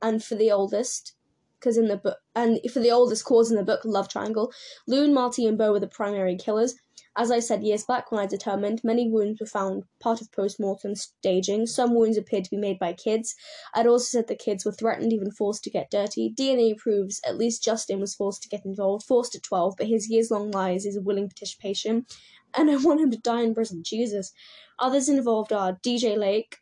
[0.02, 1.16] and for the oldest,
[1.60, 4.52] because in the book, and for the oldest cause in the book, Love Triangle,
[4.88, 6.76] Loon, Marty, and Bo were the primary killers.
[7.18, 10.59] As I said years back when I determined, many wounds were found part of post
[10.59, 11.66] mortem staging.
[11.66, 13.36] Some wounds appeared to be made by kids.
[13.74, 16.34] I'd also said the kids were threatened, even forced to get dirty.
[16.38, 20.09] DNA proves at least Justin was forced to get involved, forced at 12, but his
[20.09, 22.05] years long lies is a willing participation.
[22.53, 23.84] And I want him to die in prison.
[23.84, 24.34] Jesus.
[24.78, 26.57] Others involved are DJ Lake,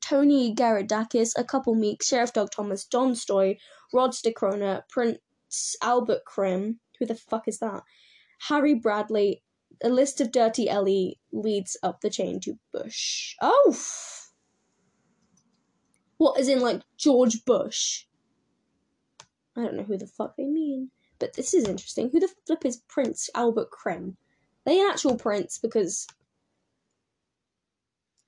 [0.00, 3.58] Tony Garadakis, a couple Meeks, Sheriff Doug Thomas, John Stoy,
[3.92, 6.80] Rod Stickrona, Prince Albert Krim.
[6.98, 7.82] Who the fuck is that?
[8.48, 9.42] Harry Bradley,
[9.82, 13.34] a list of Dirty Ellie leads up the chain to Bush.
[13.40, 13.76] Oh!
[16.18, 18.04] What, is in like George Bush?
[19.56, 20.90] I don't know who the fuck they mean.
[21.18, 22.10] But this is interesting.
[22.10, 24.16] Who the flip is Prince Albert Krim?
[24.64, 26.06] They an actual prince because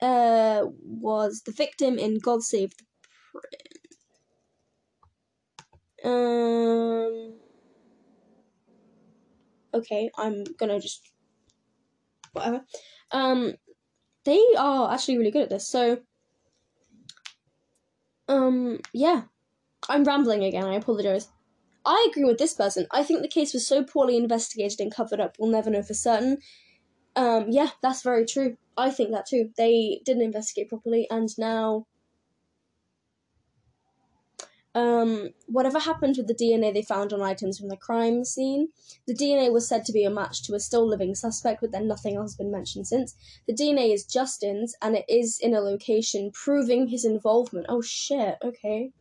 [0.00, 2.84] uh was the victim in God Save the
[3.30, 3.54] Prince.
[6.04, 7.34] Um
[9.74, 11.11] Okay, I'm gonna just
[12.32, 12.64] whatever.
[13.10, 13.54] Um,
[14.24, 15.68] they are actually really good at this.
[15.68, 16.00] So,
[18.28, 19.22] um, yeah,
[19.88, 20.64] I'm rambling again.
[20.64, 21.28] I apologize.
[21.84, 22.86] I agree with this person.
[22.92, 25.94] I think the case was so poorly investigated and covered up, we'll never know for
[25.94, 26.38] certain.
[27.16, 28.56] Um, yeah, that's very true.
[28.76, 29.50] I think that too.
[29.56, 31.86] They didn't investigate properly, and now
[34.74, 38.68] um, whatever happened with the DNA they found on items from the crime scene,
[39.06, 41.86] the DNA was said to be a match to a still living suspect, but then
[41.86, 43.14] nothing else has been mentioned since.
[43.46, 47.66] The DNA is Justin's, and it is in a location proving his involvement.
[47.68, 48.92] Oh shit, okay.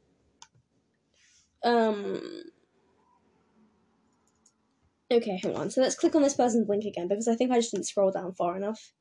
[1.63, 2.43] Um.
[5.09, 5.69] Okay, hang on.
[5.69, 8.11] So let's click on this person's link again because I think I just didn't scroll
[8.11, 8.91] down far enough.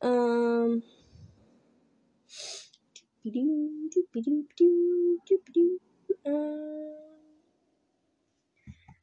[0.00, 0.82] Um.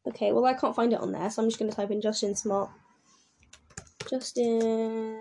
[0.07, 2.01] Okay, well I can't find it on there, so I'm just going to type in
[2.01, 2.71] Justin Smart.
[4.09, 5.19] Justin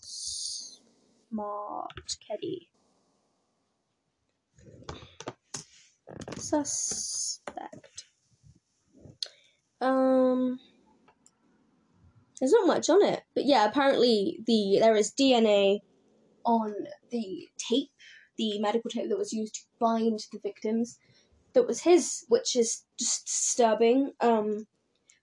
[0.00, 1.90] Smart
[2.28, 2.68] Keddie.
[6.36, 8.04] Suspect.
[9.80, 10.60] Um,
[12.38, 15.80] there's not much on it, but yeah, apparently the there is DNA
[16.46, 16.72] on
[17.10, 17.90] the tape,
[18.38, 20.98] the medical tape that was used to bind the victims,
[21.52, 24.12] that was his, which is just disturbing.
[24.20, 24.66] Um,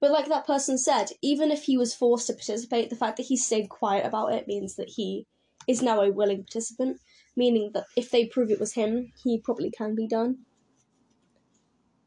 [0.02, 3.28] but like that person said, even if he was forced to participate, the fact that
[3.28, 5.26] he stayed quiet about it means that he
[5.68, 7.00] is now a willing participant,
[7.38, 10.40] meaning that if they prove it was him, he probably can be done.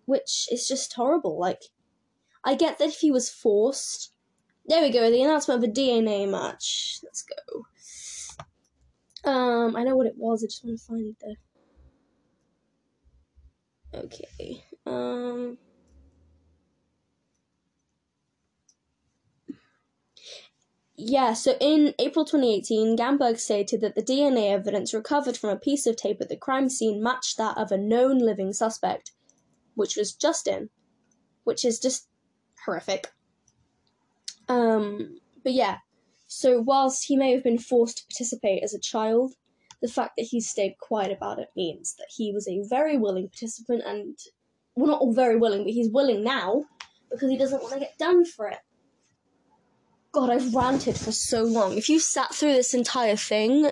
[0.05, 1.39] Which is just horrible.
[1.39, 1.63] Like,
[2.45, 4.13] I get that if he was forced.
[4.67, 6.99] There we go, the announcement of a DNA match.
[7.03, 7.67] Let's go.
[9.27, 10.43] Um, I know what it was.
[10.43, 11.37] I just want to find the.
[13.99, 14.65] Okay.
[14.87, 15.59] Um.
[20.99, 25.87] Yeah, so in April 2018, Gamberg stated that the DNA evidence recovered from a piece
[25.87, 29.13] of tape at the crime scene matched that of a known living suspect,
[29.75, 30.71] which was Justin,
[31.45, 32.09] which is just
[32.65, 33.13] horrific.
[34.49, 35.79] Um, but yeah,
[36.27, 39.35] so, whilst he may have been forced to participate as a child,
[39.81, 43.29] the fact that he stayed quiet about it means that he was a very willing
[43.29, 44.19] participant and,
[44.75, 46.65] well, not all very willing, but he's willing now
[47.11, 48.59] because he doesn't want to get done for it.
[50.13, 51.77] God, I've ranted for so long.
[51.77, 53.71] If you sat through this entire thing,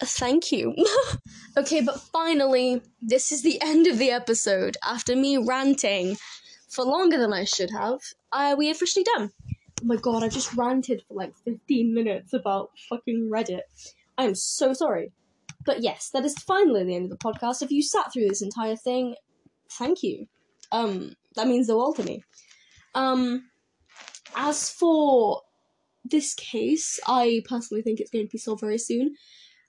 [0.00, 0.74] thank you.
[1.56, 4.76] okay, but finally, this is the end of the episode.
[4.84, 6.16] After me ranting
[6.68, 8.00] for longer than I should have,
[8.32, 9.30] uh, we officially done.
[9.80, 13.60] Oh my god, I just ranted for like 15 minutes about fucking Reddit.
[14.16, 15.12] I am so sorry.
[15.64, 17.62] But yes, that is finally the end of the podcast.
[17.62, 19.14] If you sat through this entire thing,
[19.70, 20.26] thank you.
[20.72, 22.22] Um, that means the world to me.
[22.94, 23.50] Um,
[24.34, 25.42] as for
[26.04, 29.14] this case, I personally think it's going to be solved very soon.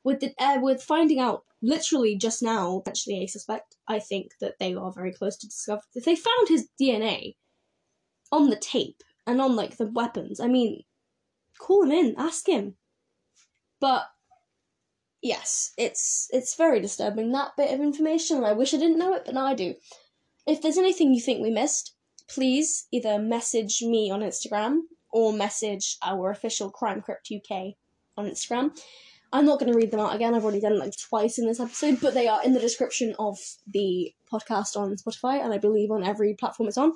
[0.03, 4.57] With the uh, with finding out literally just now, actually a suspect, I think that
[4.59, 5.81] they are very close to discover.
[5.93, 7.35] If they found his DNA
[8.31, 10.39] on the tape, and on like the weapons.
[10.39, 10.83] I mean,
[11.59, 12.75] call him in, ask him.
[13.79, 14.05] But
[15.21, 18.37] yes, it's it's very disturbing that bit of information.
[18.37, 19.75] And I wish I didn't know it, but now I do.
[20.47, 21.95] If there's anything you think we missed,
[22.27, 27.75] please either message me on Instagram or message our official Crime Crypt UK
[28.17, 28.71] on Instagram.
[29.31, 30.33] I'm not going to read them out again.
[30.33, 33.13] I've already done it like twice in this episode, but they are in the description
[33.19, 36.93] of the podcast on Spotify and I believe on every platform it's on.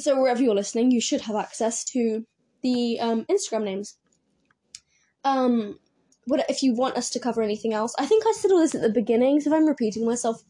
[0.00, 2.24] So wherever you're listening, you should have access to
[2.62, 3.96] the um, Instagram names.
[5.24, 5.78] Um,
[6.26, 7.94] what if you want us to cover anything else?
[7.98, 10.42] I think I said all this at the beginning, so if I'm repeating myself,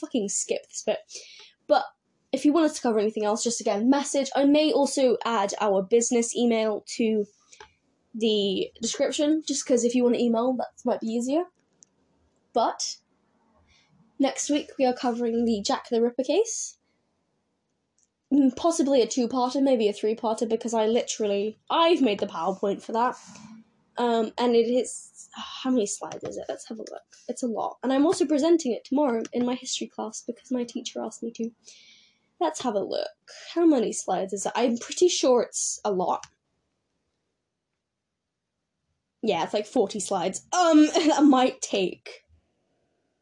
[0.00, 0.98] fucking skip this bit.
[1.68, 1.84] But
[2.32, 4.30] if you want us to cover anything else, just again, message.
[4.34, 7.26] I may also add our business email to
[8.14, 11.44] the description, just because if you want to email, that might be easier.
[12.52, 12.96] But
[14.18, 16.78] next week we are covering the Jack the Ripper case.
[18.32, 22.92] Mm, Possibly a two-parter, maybe a three-parter, because I literally I've made the PowerPoint for
[22.92, 23.16] that.
[23.98, 26.46] Um, and it is how many slides is it?
[26.48, 27.02] Let's have a look.
[27.28, 30.64] It's a lot, and I'm also presenting it tomorrow in my history class because my
[30.64, 31.50] teacher asked me to.
[32.40, 33.08] Let's have a look.
[33.54, 34.52] How many slides is it?
[34.56, 36.24] I'm pretty sure it's a lot.
[39.22, 40.46] Yeah, it's like 40 slides.
[40.52, 42.24] Um, that might take.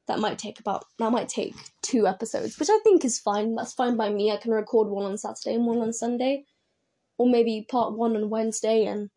[0.08, 0.86] That might take about.
[0.98, 3.54] That might take two episodes, which I think is fine.
[3.54, 4.32] That's fine by me.
[4.32, 6.44] I can record one on Saturday and one on Sunday.
[7.18, 9.10] Or maybe part one on Wednesday and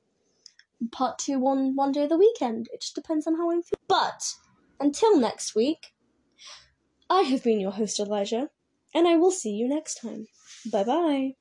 [0.92, 2.68] part two on one day of the weekend.
[2.74, 3.86] It just depends on how I'm feeling.
[3.88, 4.36] But
[4.80, 5.94] until next week,
[7.10, 8.50] I have been your host, Elijah,
[8.94, 10.28] and I will see you next time.
[10.72, 11.36] Bye bye.